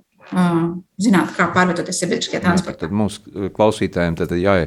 zināt, 1.01 1.33
kā 1.37 1.49
pārvietoties 1.55 2.03
sabiedriskajā 2.03 2.43
transportā. 2.45 2.85
Tad 2.85 2.95
mūsu 2.95 3.51
klausītājiem 3.57 4.19
tad 4.19 4.35
jā, 4.37 4.59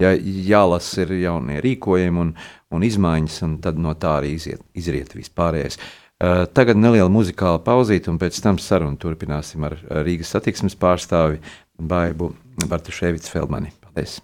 jā, 0.00 0.14
jālasa 0.50 1.04
ir 1.04 1.16
jaunie 1.22 1.60
rīkojumi 1.64 2.22
un, 2.24 2.32
un 2.74 2.86
izmaiņas, 2.86 3.40
un 3.46 3.58
tad 3.64 3.80
no 3.80 3.94
tā 3.98 4.18
arī 4.20 4.34
iziet, 4.38 4.62
izriet 4.78 5.14
vispārējais. 5.16 5.80
Uh, 6.20 6.44
tagad 6.52 6.76
neliela 6.76 7.08
muzikāla 7.12 7.62
pauzīte, 7.64 8.12
un 8.12 8.20
pēc 8.20 8.42
tam 8.44 8.60
sarunu 8.60 9.00
turpināsim 9.00 9.64
ar 9.64 9.78
Rīgas 10.04 10.34
satiksmes 10.36 10.76
pārstāvi 10.80 11.40
Baibu 11.80 12.34
Bartuševicu 12.68 13.32
Feldmani. 13.32 13.72
Paldies! 13.80 14.20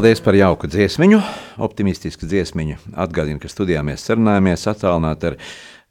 Paldies 0.00 0.22
par 0.24 0.32
jauku 0.32 0.64
dziesmiņu, 0.64 1.18
optimistisku 1.60 2.24
dziesmiņu. 2.24 2.78
Atgādinu, 3.04 3.36
ka 3.36 3.50
studijā 3.52 3.82
mēs 3.84 4.06
sarunājamies 4.08 4.62
attālināti 4.70 5.26
ar 5.28 5.34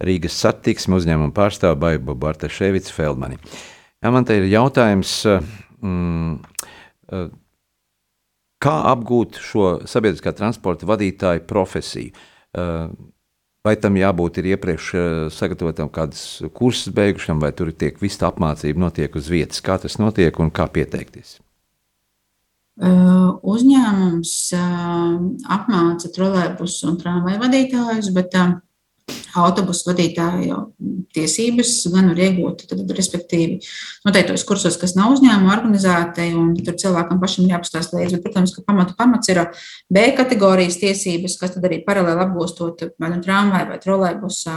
Rīgas 0.01 0.38
satiksmi 0.41 0.95
uzņēmumu 0.97 1.30
pārstāvu 1.38 1.78
Baibu 1.78 2.16
Bartaševicu 2.18 2.89
Feldmani. 2.95 3.36
Jā, 4.01 4.10
man 4.10 4.26
te 4.26 4.39
ir 4.39 4.47
jautājums, 4.49 5.12
mm, 5.30 6.39
eh, 7.14 7.28
kā 8.57 8.74
apgūt 8.95 9.38
šo 9.45 9.68
sabiedriskā 9.86 10.34
transporta 10.34 10.89
vadītāju 10.89 11.43
profesiju? 11.45 12.10
Eh, 12.57 12.89
vai 13.64 13.76
tam 13.76 13.93
jābūt 13.93 14.41
iepriekš 14.41 14.88
eh, 14.95 15.30
sagatavotam 15.30 15.91
kādas 15.93 16.41
kursus 16.57 16.89
beigušam, 16.89 17.38
vai 17.38 17.51
tur 17.51 17.70
tiek 17.72 18.01
visa 18.01 18.26
apmācība 18.32 18.88
notiek 18.88 19.14
uz 19.14 19.30
vietas? 19.30 19.62
Kā 19.62 19.78
tas 19.78 19.99
notiek 20.01 20.34
un 20.39 20.49
kā 20.49 20.66
pieteikties? 20.66 21.38
Uzņēmums 22.80 24.34
apmāca 25.52 26.12
trolēbusu 26.16 26.88
un 26.88 27.00
tramvaju 27.02 27.42
vadītājus, 27.42 28.12
bet 28.16 28.32
autobusu 29.39 29.89
vadītāju 29.91 30.60
tiesības 31.16 31.72
gan 31.93 32.12
var 32.12 32.22
iegūt, 32.22 32.66
tad, 32.70 32.91
respektīvi, 32.97 33.60
noteiktos 34.05 34.43
kursos, 34.47 34.78
kas 34.80 34.95
nav 34.97 35.16
uzņēmuma 35.16 35.53
organizēti, 35.55 36.28
un 36.38 36.51
tur 36.57 36.78
cilvēkam 36.80 37.22
pašam 37.22 37.49
jāpastāst 37.49 37.95
līdzi. 37.95 38.18
Bet, 38.18 38.26
protams, 38.28 38.53
ka 38.55 38.64
pamatu 38.68 38.95
pamats 38.99 39.32
ir 39.32 39.41
B 39.89 40.05
kategorijas 40.18 40.80
tiesības, 40.82 41.38
kas 41.41 41.55
tad 41.55 41.66
arī 41.70 41.82
paralēli 41.88 42.26
apgūstot 42.26 42.86
vai 43.01 43.12
nu 43.14 43.20
tramvaju 43.26 43.72
vai 43.72 43.80
trolēbusu 43.82 44.55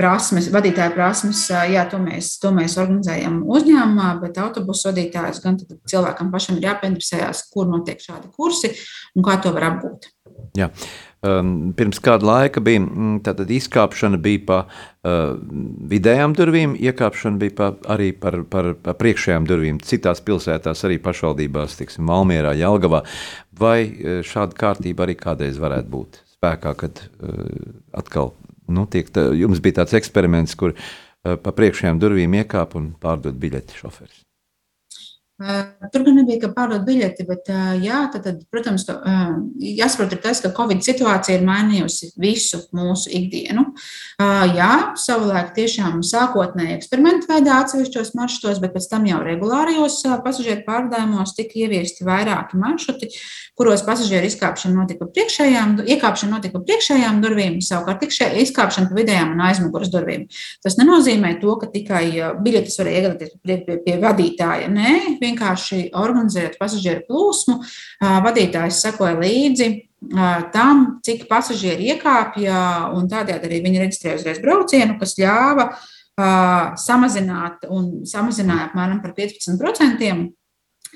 prasmes, 0.00 0.50
vadītāju 0.54 0.94
prasmes. 0.96 1.44
Jā, 1.70 1.84
to 1.90 2.00
mēs, 2.02 2.32
to 2.42 2.54
mēs 2.54 2.78
organizējam 2.80 3.42
uzņēmumā, 3.50 4.14
bet 4.22 4.40
autobusu 4.42 4.90
vadītājs 4.90 5.42
gan 5.44 5.58
cilvēkam 5.60 6.32
pašam 6.32 6.58
ir 6.60 6.70
jāpieinteresējas, 6.70 7.46
kur 7.52 7.70
notiek 7.70 8.02
šādi 8.02 8.30
kursi 8.36 8.74
un 9.16 9.26
kā 9.26 9.40
to 9.42 9.54
var 9.56 9.72
apgūt. 9.72 10.10
Jā. 10.58 10.70
Um, 11.20 11.74
pirms 11.76 11.98
kāda 12.00 12.24
laika 12.24 12.62
bija 12.64 12.80
mm, 12.80 13.18
tātad 13.26 13.50
izkāpšana 13.52 14.16
bija 14.24 14.40
pa 14.48 14.60
uh, 14.64 15.34
vidējām 15.92 16.32
durvīm, 16.38 16.72
iekāpšana 16.80 17.36
bija 17.42 17.52
pa, 17.58 17.66
arī 17.92 18.06
par, 18.16 18.38
par, 18.48 18.70
par 18.80 18.96
priekšējām 19.02 19.48
durvīm. 19.50 19.82
Citās 19.84 20.24
pilsētās, 20.24 20.80
arī 20.88 20.96
pašvaldībās, 21.04 21.76
tiksim, 21.76 22.06
Malmierā, 22.08 22.54
Jelgavā. 22.56 23.02
Vai 23.60 23.76
uh, 23.84 24.22
šāda 24.24 24.56
kārtība 24.62 25.04
arī 25.04 25.18
kādreiz 25.20 25.60
varētu 25.60 25.92
būt 25.92 26.22
spēkā, 26.38 26.72
kad 26.86 27.04
uh, 27.04 27.44
atkal 28.00 28.32
nu, 28.72 28.86
tiek, 28.88 29.12
tā, 29.12 29.28
jums 29.36 29.60
bija 29.60 29.82
tāds 29.82 29.98
eksperiments, 30.00 30.56
kur 30.56 30.72
uh, 30.72 31.36
pa 31.36 31.52
priekšējām 31.52 32.00
durvīm 32.00 32.40
iekāp 32.40 32.80
un 32.80 32.94
pārdod 32.96 33.36
biļeti 33.36 33.76
šoferis? 33.82 34.24
Tur 35.40 36.02
gan 36.04 36.18
nebija, 36.20 36.36
ka 36.42 36.50
pārdot 36.52 36.82
biļeti, 36.84 37.24
bet, 37.24 37.48
jā, 37.80 38.02
tad, 38.12 38.26
tad, 38.26 38.40
protams, 38.52 38.84
ka, 38.84 38.98
jāsaprot, 39.56 40.12
ir 40.12 40.20
tas, 40.20 40.42
ka 40.44 40.50
Covid 40.52 40.82
situācija 40.84 41.38
ir 41.38 41.46
mainījusi 41.46 42.10
visu 42.20 42.60
mūsu 42.76 43.08
ikdienu. 43.16 43.64
Jā, 44.20 44.70
savulaik 45.00 45.54
tiešām 45.56 46.02
sākotnēji 46.04 46.76
eksperimentu 46.76 47.30
veidā 47.30 47.56
atsevišķos 47.62 48.12
maršrutos, 48.18 48.60
bet 48.60 48.74
pēc 48.76 48.88
tam 48.92 49.06
jau 49.08 49.22
regulārajos 49.24 50.02
pasažieru 50.26 50.66
pārvadājumos 50.66 51.32
tika 51.38 51.56
ieviesti 51.62 52.04
vairāki 52.04 52.60
maršruti, 52.60 53.08
kuros 53.56 53.80
pasažieru 53.86 54.28
izkāpšana 54.28 54.82
notika 54.82 55.08
priekšējām, 55.08 55.78
iekāpšana 55.88 56.36
notika 56.36 56.60
priekšējām 56.68 57.24
durvīm, 57.24 57.58
savukārt 57.64 58.04
izkāpšana 58.04 58.92
pa 58.92 59.00
vidējām 59.00 59.32
un 59.34 59.42
aizmugures 59.48 59.88
durvīm. 59.92 60.28
Tas 60.64 60.76
nenozīmē 60.76 61.38
to, 61.40 61.56
ka 61.60 61.72
tikai 61.72 62.04
biļetes 62.44 62.78
var 62.80 62.92
iegādāties 62.92 63.34
pie, 63.40 63.58
pie, 63.64 63.80
pie 63.84 63.98
vadītāja. 64.04 64.68
Nē, 64.72 64.94
vienkārši 65.30 65.90
organizējot 65.96 66.58
pasažieru 66.60 67.06
plūsmu, 67.08 67.60
vadītājs 68.26 68.82
sekoja 68.84 69.16
līdzi 69.20 69.70
tam, 70.54 71.00
cik 71.04 71.26
pasažieri 71.28 71.90
iekāpja, 71.94 72.90
un 72.96 73.08
tādējādi 73.10 73.48
arī 73.48 73.62
viņi 73.66 73.82
reģistrēja 73.84 74.20
uzreiz 74.20 74.42
braucienu, 74.42 74.98
kas 75.00 75.16
ļāva 75.20 75.70
samazināt 76.80 77.66
un 77.72 78.02
samazināja 78.08 78.70
apmēram 78.70 79.00
par 79.04 79.14
15% 79.16 80.30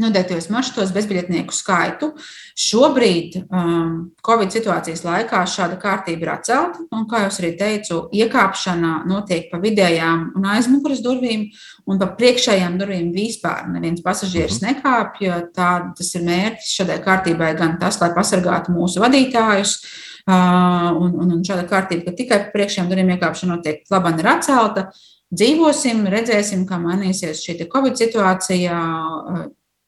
noteiktos 0.03 0.49
maršrutos 0.53 0.93
bezbiļetnieku 0.95 1.55
skaitu. 1.55 2.11
Šobrīd, 2.59 3.39
um, 3.45 3.93
Covid 4.25 4.55
situācijas 4.55 5.05
laikā, 5.07 5.43
šāda 5.51 5.79
kārtība 5.81 6.27
ir 6.27 6.33
atcelta. 6.35 6.85
Un, 6.95 7.07
kā 7.11 7.25
jau 7.25 7.33
arī 7.41 7.53
teicu, 7.61 8.01
iekāpšana 8.15 8.95
notiek 9.11 9.51
pa 9.53 9.61
vidējām 9.63 10.27
un 10.39 10.49
aizmugures 10.55 11.03
durvīm, 11.05 11.47
un 11.91 12.01
pa 12.03 12.11
priekšējām 12.19 12.79
durvīm 12.81 13.13
vispār 13.15 13.69
neviens 13.73 14.03
pasažieris 14.05 14.61
mhm. 14.61 14.71
nekāpj. 14.73 15.31
Tā, 15.55 15.71
tas 15.99 16.15
ir 16.15 16.27
mērķis 16.27 16.75
šādai 16.81 16.99
kārtībai, 17.05 17.55
gan 17.59 17.79
tas, 17.83 18.01
lai 18.03 18.13
pasargātu 18.17 18.75
mūsu 18.75 19.03
vadītājus. 19.05 19.79
Uh, 20.25 20.95
un, 20.97 21.11
un, 21.21 21.33
un 21.35 21.41
šāda 21.45 21.67
kārtība, 21.69 22.07
ka 22.07 22.17
tikai 22.17 22.39
pa 22.47 22.53
priekšējām 22.55 22.87
durvīm 22.89 23.11
iekāpšana 23.13 23.59
notiek, 23.59 23.83
labi 23.93 24.15
ir 24.23 24.31
atcelta. 24.31 24.87
Dzīvosim, 25.35 26.05
redzēsim, 26.09 26.63
kā 26.69 26.79
mainīsies 26.81 27.43
šī 27.45 27.67
Covid 27.73 27.99
situācija 27.99 28.79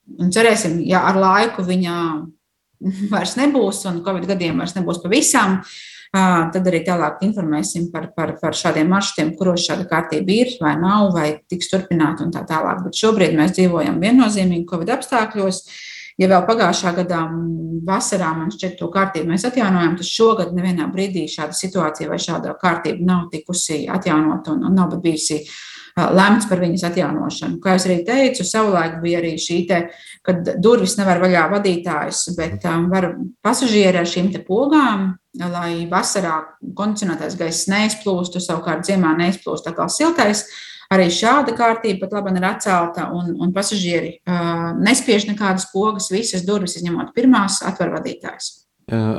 Un 0.07 0.31
cerēsim, 0.33 0.79
ja 0.87 1.03
ar 1.09 1.19
laiku 1.19 1.65
viņa 1.67 1.97
vairs 3.13 3.37
nebūs 3.39 3.83
un 3.91 4.03
Covid 4.07 4.29
gadiem 4.31 4.63
vairs 4.63 4.77
nebūs 4.77 5.03
pavisam, 5.03 5.61
tad 6.15 6.69
arī 6.71 6.81
tālāk 6.87 7.19
informēsim 7.27 7.91
par, 7.93 8.09
par, 8.17 8.37
par 8.41 8.57
šādiem 8.57 8.89
maršrutiem, 8.89 9.35
kuros 9.37 9.67
šāda 9.67 9.89
kārtība 9.91 10.33
ir 10.33 10.55
vai 10.63 10.77
nav, 10.81 11.11
vai 11.17 11.27
tiks 11.51 11.69
turpināta 11.73 12.25
un 12.25 12.33
tā 12.33 12.45
tālāk. 12.49 12.87
Bet 12.87 12.97
šobrīd 12.97 13.37
mēs 13.37 13.53
dzīvojam 13.59 14.01
viennozīmīgi 14.01 14.69
Covid 14.71 14.95
apstākļos. 14.97 15.61
Ja 16.17 16.31
vēl 16.31 16.47
pagājušā 16.49 16.95
gadā 16.97 17.19
vasarā 17.85 18.31
man 18.39 18.49
šķiet, 18.55 18.79
to 18.79 18.87
kārtību 18.95 19.35
mēs 19.35 19.45
atjaunojam, 19.45 19.99
tad 19.99 20.09
šogad 20.09 20.55
nevienā 20.57 20.87
brīdī 20.89 21.27
šāda 21.29 21.53
situācija 21.59 22.09
vai 22.09 22.17
šāda 22.23 22.55
kārtība 22.63 23.05
nav 23.05 23.27
tikusi 23.35 23.83
atjaunota 23.93 24.55
un, 24.55 24.65
un 24.71 24.79
nav 24.79 24.95
bijusi 25.05 25.43
uh, 25.43 25.59
lemts 25.97 26.47
par 26.49 26.61
viņas 26.61 26.85
atjaunošanu. 26.91 27.59
Kā 27.63 27.77
jau 27.77 27.87
arī 27.89 27.99
teicu, 28.05 28.45
savulaik 28.45 28.99
bija 29.01 29.21
arī 29.23 29.35
šī 29.41 29.59
te, 29.69 29.81
kad 30.27 30.53
durvis 30.63 30.99
nevar 30.99 31.23
vaļā 31.23 31.47
vadītājs, 31.55 32.27
bet 32.37 32.67
var 32.93 33.15
pasažieri 33.45 34.03
ar 34.03 34.09
šīm 34.09 34.31
te 34.35 34.43
pogām, 34.45 35.15
lai 35.41 35.87
vasarā 35.91 36.39
kondicionētais 36.77 37.37
gaiss 37.41 37.69
neizplūstu, 37.73 38.43
savukārt 38.45 38.89
ziemā 38.89 39.15
neizplūst 39.17 39.73
kā 39.77 39.89
siltais. 39.93 40.47
Arī 40.93 41.09
šāda 41.11 41.51
kārtība 41.57 42.05
pat 42.05 42.13
labi 42.15 42.37
ir 42.39 42.45
atcelta, 42.47 43.09
un, 43.11 43.33
un 43.43 43.51
pasažieri 43.55 44.21
uh, 44.21 44.69
nespiež 44.79 45.25
nekādas 45.27 45.67
pogas, 45.73 46.13
visas 46.15 46.45
durvis 46.47 46.77
izņemot 46.79 47.11
pirmās, 47.17 47.59
atver 47.67 47.91
vadītājs. 47.97 48.53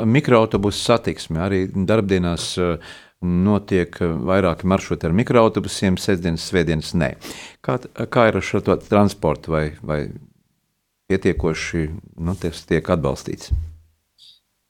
Mikroautobusu 0.08 0.80
satiksme 0.80 1.42
arī 1.44 1.66
darbdienās 1.68 2.54
uh, 2.64 2.94
notiek 3.26 4.02
eh, 4.02 4.14
vairāki 4.30 4.70
maršruti 4.70 5.10
ar 5.10 5.16
mikroautobusiem, 5.18 5.98
sestdienas, 6.02 6.46
svētdienas 6.52 6.94
nē. 6.98 7.14
Kā, 7.66 7.80
kā 8.14 8.28
ir 8.30 8.40
ar 8.40 8.46
šo 8.46 8.62
transportu, 8.62 9.56
vai, 9.56 9.66
vai 9.82 10.02
pietiekoši 11.10 11.88
nu, 12.20 12.38
tiek 12.38 12.94
atbalstīts 12.98 13.54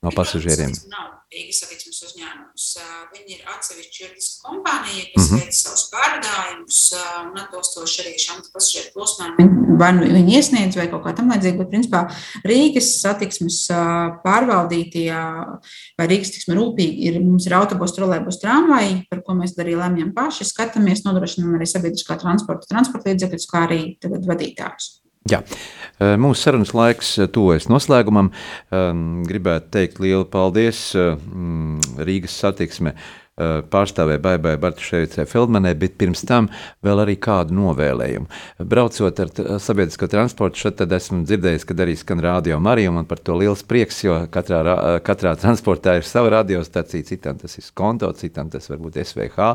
no 0.04 0.14
pasažieriem? 0.14 0.74
Nav 0.92 1.18
Rīgas 1.28 1.60
satiksmes 1.64 1.98
uzņēmums. 2.06 2.47
Viņi 3.08 3.36
ir 3.38 3.46
atsevišķa 3.54 4.00
juridiska 4.02 4.48
kompānija, 4.48 5.04
kas 5.14 5.24
mm 5.24 5.36
-hmm. 5.36 5.40
veic 5.42 5.56
savus 5.56 5.84
pārvadājumus 5.92 6.80
un 7.22 7.40
atbilstoši 7.42 8.02
arī 8.02 8.12
šām 8.20 8.42
pasažieru 8.52 8.92
plūsmām. 8.94 9.32
Vai 9.80 9.90
nu 9.96 10.06
viņi 10.06 10.36
iesniedz 10.36 10.76
vai 10.76 10.88
kaut 10.90 11.04
kā 11.06 11.14
tam 11.16 11.30
līdzīga, 11.32 11.58
bet 11.58 11.72
principā 11.72 12.02
Rīgas 12.44 12.90
satiksmes 13.00 13.58
pārvaldītie 14.24 15.08
vai 15.98 16.06
Rīgas 16.10 16.32
satiksme 16.32 16.58
rūpīgi 16.58 17.08
ir, 17.08 17.20
mums 17.24 17.46
ir 17.46 17.56
autobus, 17.58 17.96
trolēbus, 17.96 18.40
tramvaji, 18.42 19.02
par 19.10 19.22
ko 19.26 19.38
mēs 19.38 19.56
arī 19.58 19.76
lemjam 19.78 20.12
paši, 20.14 20.44
skatāmies, 20.44 21.04
nodrošinām 21.04 21.56
arī 21.58 21.66
sabiedriskā 21.66 22.18
transporta, 22.20 22.68
transporta 22.70 23.10
līdzekļus, 23.10 23.50
kā 23.50 23.66
arī 23.68 23.82
tagad 24.02 24.26
vadītājus. 24.28 24.98
Jā. 25.28 25.42
Mūsu 25.98 26.38
sarunas 26.38 26.74
laiks 26.76 27.14
tuvojas 27.34 27.66
noslēgumam. 27.70 28.30
Gribētu 29.28 29.72
teikt 29.74 29.98
lielu 30.02 30.26
paldies 30.30 30.92
Rīgas 30.94 32.36
satiksme 32.38 32.94
pārstāvēja 33.38 34.20
Baibai 34.22 34.56
Bartuševicai 34.60 35.26
Feldmanai, 35.30 35.74
bet 35.78 35.94
pirms 36.00 36.24
tam 36.26 36.48
vēl 36.84 37.04
arī 37.04 37.14
kādu 37.22 37.54
novēlējumu. 37.54 38.26
Braucot 38.68 39.22
ar 39.22 39.32
sabiedrisko 39.62 40.08
transportu, 40.10 40.62
šeit 40.64 40.78
tad 40.80 40.92
esmu 40.96 41.22
dzirdējis, 41.28 41.66
ka 41.68 41.76
arī 41.84 41.94
skan 41.98 42.22
radio 42.24 42.58
Marija, 42.62 42.90
un 42.90 43.06
par 43.08 43.22
to 43.22 43.36
liels 43.38 43.62
prieks, 43.68 44.02
jo 44.04 44.18
katrā, 44.34 44.98
katrā 45.06 45.36
transportā 45.38 45.98
ir 46.00 46.08
sava 46.08 46.34
radiostacija, 46.40 47.06
citam 47.12 47.38
tas 47.38 47.54
ir 47.60 47.70
konto, 47.78 48.10
citam 48.18 48.50
tas 48.50 48.66
varbūt 48.72 48.98
SVH, 49.04 49.52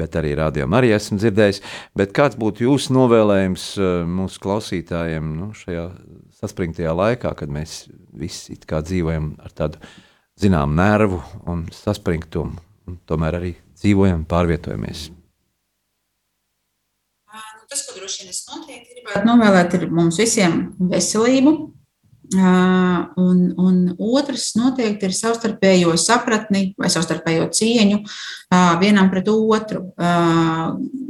bet 0.00 0.16
arī 0.20 0.34
radio 0.38 0.66
Marija 0.70 0.96
esmu 1.00 1.20
dzirdējis. 1.20 1.62
Bet 1.98 2.16
kāds 2.16 2.40
būtu 2.40 2.66
jūsu 2.68 2.96
novēlējums 2.96 3.68
mūsu 4.08 4.42
klausītājiem 4.42 5.32
nu, 5.36 5.52
šajā 5.56 5.90
saspringtajā 6.40 6.96
laikā, 6.96 7.36
kad 7.38 7.52
mēs 7.52 7.84
visi 8.16 8.56
dzīvojam 8.58 9.34
ar 9.42 9.56
tādu 9.56 9.82
zinām 10.40 10.76
nervu 10.78 11.20
un 11.46 11.66
saspringtumu? 11.76 12.71
Tomēr 13.08 13.38
arī 13.38 13.52
dzīvojam, 13.78 14.24
pārvietojamies. 14.30 15.10
Nu, 17.32 17.66
tas, 17.70 17.84
ko 17.86 17.96
droši 17.96 18.24
vien 18.24 18.32
es 18.34 18.42
noteikti 18.50 18.98
gribētu 18.98 19.28
novēlēt, 19.28 19.76
ir 19.78 19.88
mums 19.90 20.18
visiem 20.20 20.66
veselību. 20.92 21.54
Un, 22.32 23.40
un 23.60 23.78
otrs 24.00 24.52
noteikti 24.56 25.08
ir 25.08 25.14
savstarpējo 25.16 25.92
sapratni 26.00 26.62
vai 26.80 26.88
savstarpējo 26.92 27.48
cieņu 27.52 27.98
vienam 28.80 29.10
pret 29.12 29.28
otru. 29.32 29.82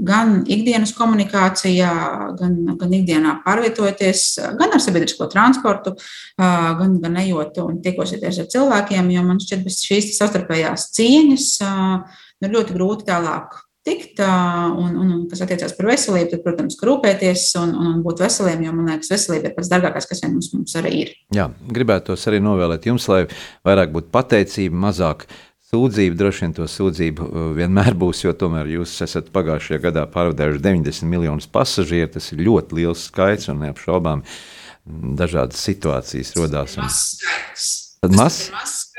Gan 0.02 0.34
ikdienas 0.50 0.94
komunikācijā, 0.98 1.92
gan, 2.40 2.56
gan 2.80 2.96
ikdienā 2.98 3.36
pārvietojoties, 3.46 4.24
gan 4.58 4.74
ar 4.74 4.82
sabiedrisko 4.82 5.30
transportu, 5.30 5.94
gan, 6.38 6.98
gan 7.02 7.20
ejot 7.22 7.62
un 7.62 7.78
tiekoties 7.84 8.42
ar 8.42 8.50
cilvēkiem, 8.56 9.12
jo 9.14 9.26
man 9.26 9.42
šķiet, 9.42 9.66
bez 9.66 9.82
šīs 9.86 10.14
savstarpējās 10.18 10.90
cieņas 10.96 11.50
nu, 11.62 12.54
ļoti 12.56 12.74
grūti 12.78 13.12
tālāk 13.12 13.61
tikt, 13.86 14.20
un, 14.22 14.96
un, 14.96 15.12
un 15.16 15.22
kas 15.30 15.42
attiecās 15.44 15.74
par 15.76 15.88
veselību, 15.90 16.30
tad, 16.30 16.42
protams, 16.44 16.78
rūpēties 16.86 17.46
un, 17.60 17.72
un, 17.74 17.88
un 17.96 18.02
būt 18.04 18.22
veseliem, 18.22 18.62
jo 18.66 18.74
man 18.76 18.92
liekas, 18.92 19.10
veselība 19.10 19.50
ir 19.50 19.56
pats 19.56 19.70
dārgākais, 19.72 20.06
kas 20.10 20.22
vien 20.22 20.36
mums, 20.36 20.52
mums 20.54 20.76
arī 20.78 20.92
ir. 21.00 21.14
Jā, 21.34 21.48
gribētu 21.74 22.12
tos 22.12 22.28
arī 22.30 22.38
novēlēt 22.44 22.86
jums, 22.90 23.08
lai 23.10 23.24
vairāk 23.66 23.94
būtu 23.94 24.12
pateicība, 24.14 24.78
mazāk 24.86 25.26
sūdzību. 25.72 26.18
Droši 26.20 26.46
vien 26.46 26.56
to 26.56 26.68
sūdzību 26.68 27.28
vienmēr 27.58 27.96
būs, 27.98 28.22
jo 28.26 28.34
tomēr 28.38 28.70
jūs 28.76 28.94
esat 29.06 29.30
pagājušajā 29.34 29.82
gadā 29.88 30.06
pārvadājuši 30.14 30.62
90 30.62 31.08
miljonus 31.10 31.48
pasažieru. 31.50 32.12
Tas 32.18 32.32
ir 32.34 32.44
ļoti 32.46 32.82
liels 32.82 33.06
skaits 33.08 33.48
un 33.52 33.64
neapšaubām 33.64 34.26
dažādas 35.18 35.62
situācijas 35.64 36.36
rodās. 36.38 36.76
Un... 36.76 36.92
Tad 38.02 38.16
mazs 38.18 38.48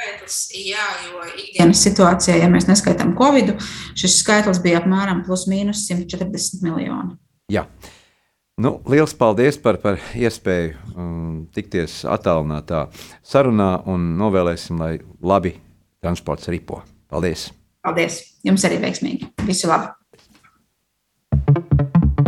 skaitlis, 0.04 0.38
jā, 0.56 0.84
jo 1.10 1.26
ikdienas 1.36 1.82
situācijā, 1.84 2.38
ja 2.40 2.48
mēs 2.52 2.70
neskaitām 2.70 3.12
Covid, 3.18 3.52
šis 4.00 4.16
skaitlis 4.22 4.62
bija 4.64 4.80
apmēram 4.80 5.26
plus 5.26 5.44
mīnus 5.52 5.84
140 5.90 6.64
miljoni. 6.64 7.18
Jā. 7.52 7.66
Nu, 8.64 8.78
liels 8.88 9.16
paldies 9.18 9.58
par, 9.60 9.80
par 9.84 9.98
iespēju 10.16 10.76
um, 10.94 11.42
tikties 11.56 12.04
attālinātā 12.06 12.86
sarunā 13.26 13.74
un 13.90 14.14
novēlēsim, 14.20 14.80
lai 14.80 14.94
labi 15.20 15.56
transports 16.04 16.48
ripo. 16.54 16.84
Paldies! 17.12 17.50
Paldies! 17.84 18.22
Jums 18.46 18.64
arī 18.70 18.80
veiksmīgi! 18.86 19.34
Visu 19.50 19.68
labu! 19.72 19.92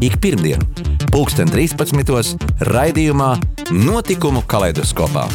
Ik 0.00 0.16
pirmdienu, 0.16 0.64
2013. 1.12 2.48
raidījumā 2.72 3.34
Notikumu 3.84 4.40
kaleidoskopā. 4.48 5.28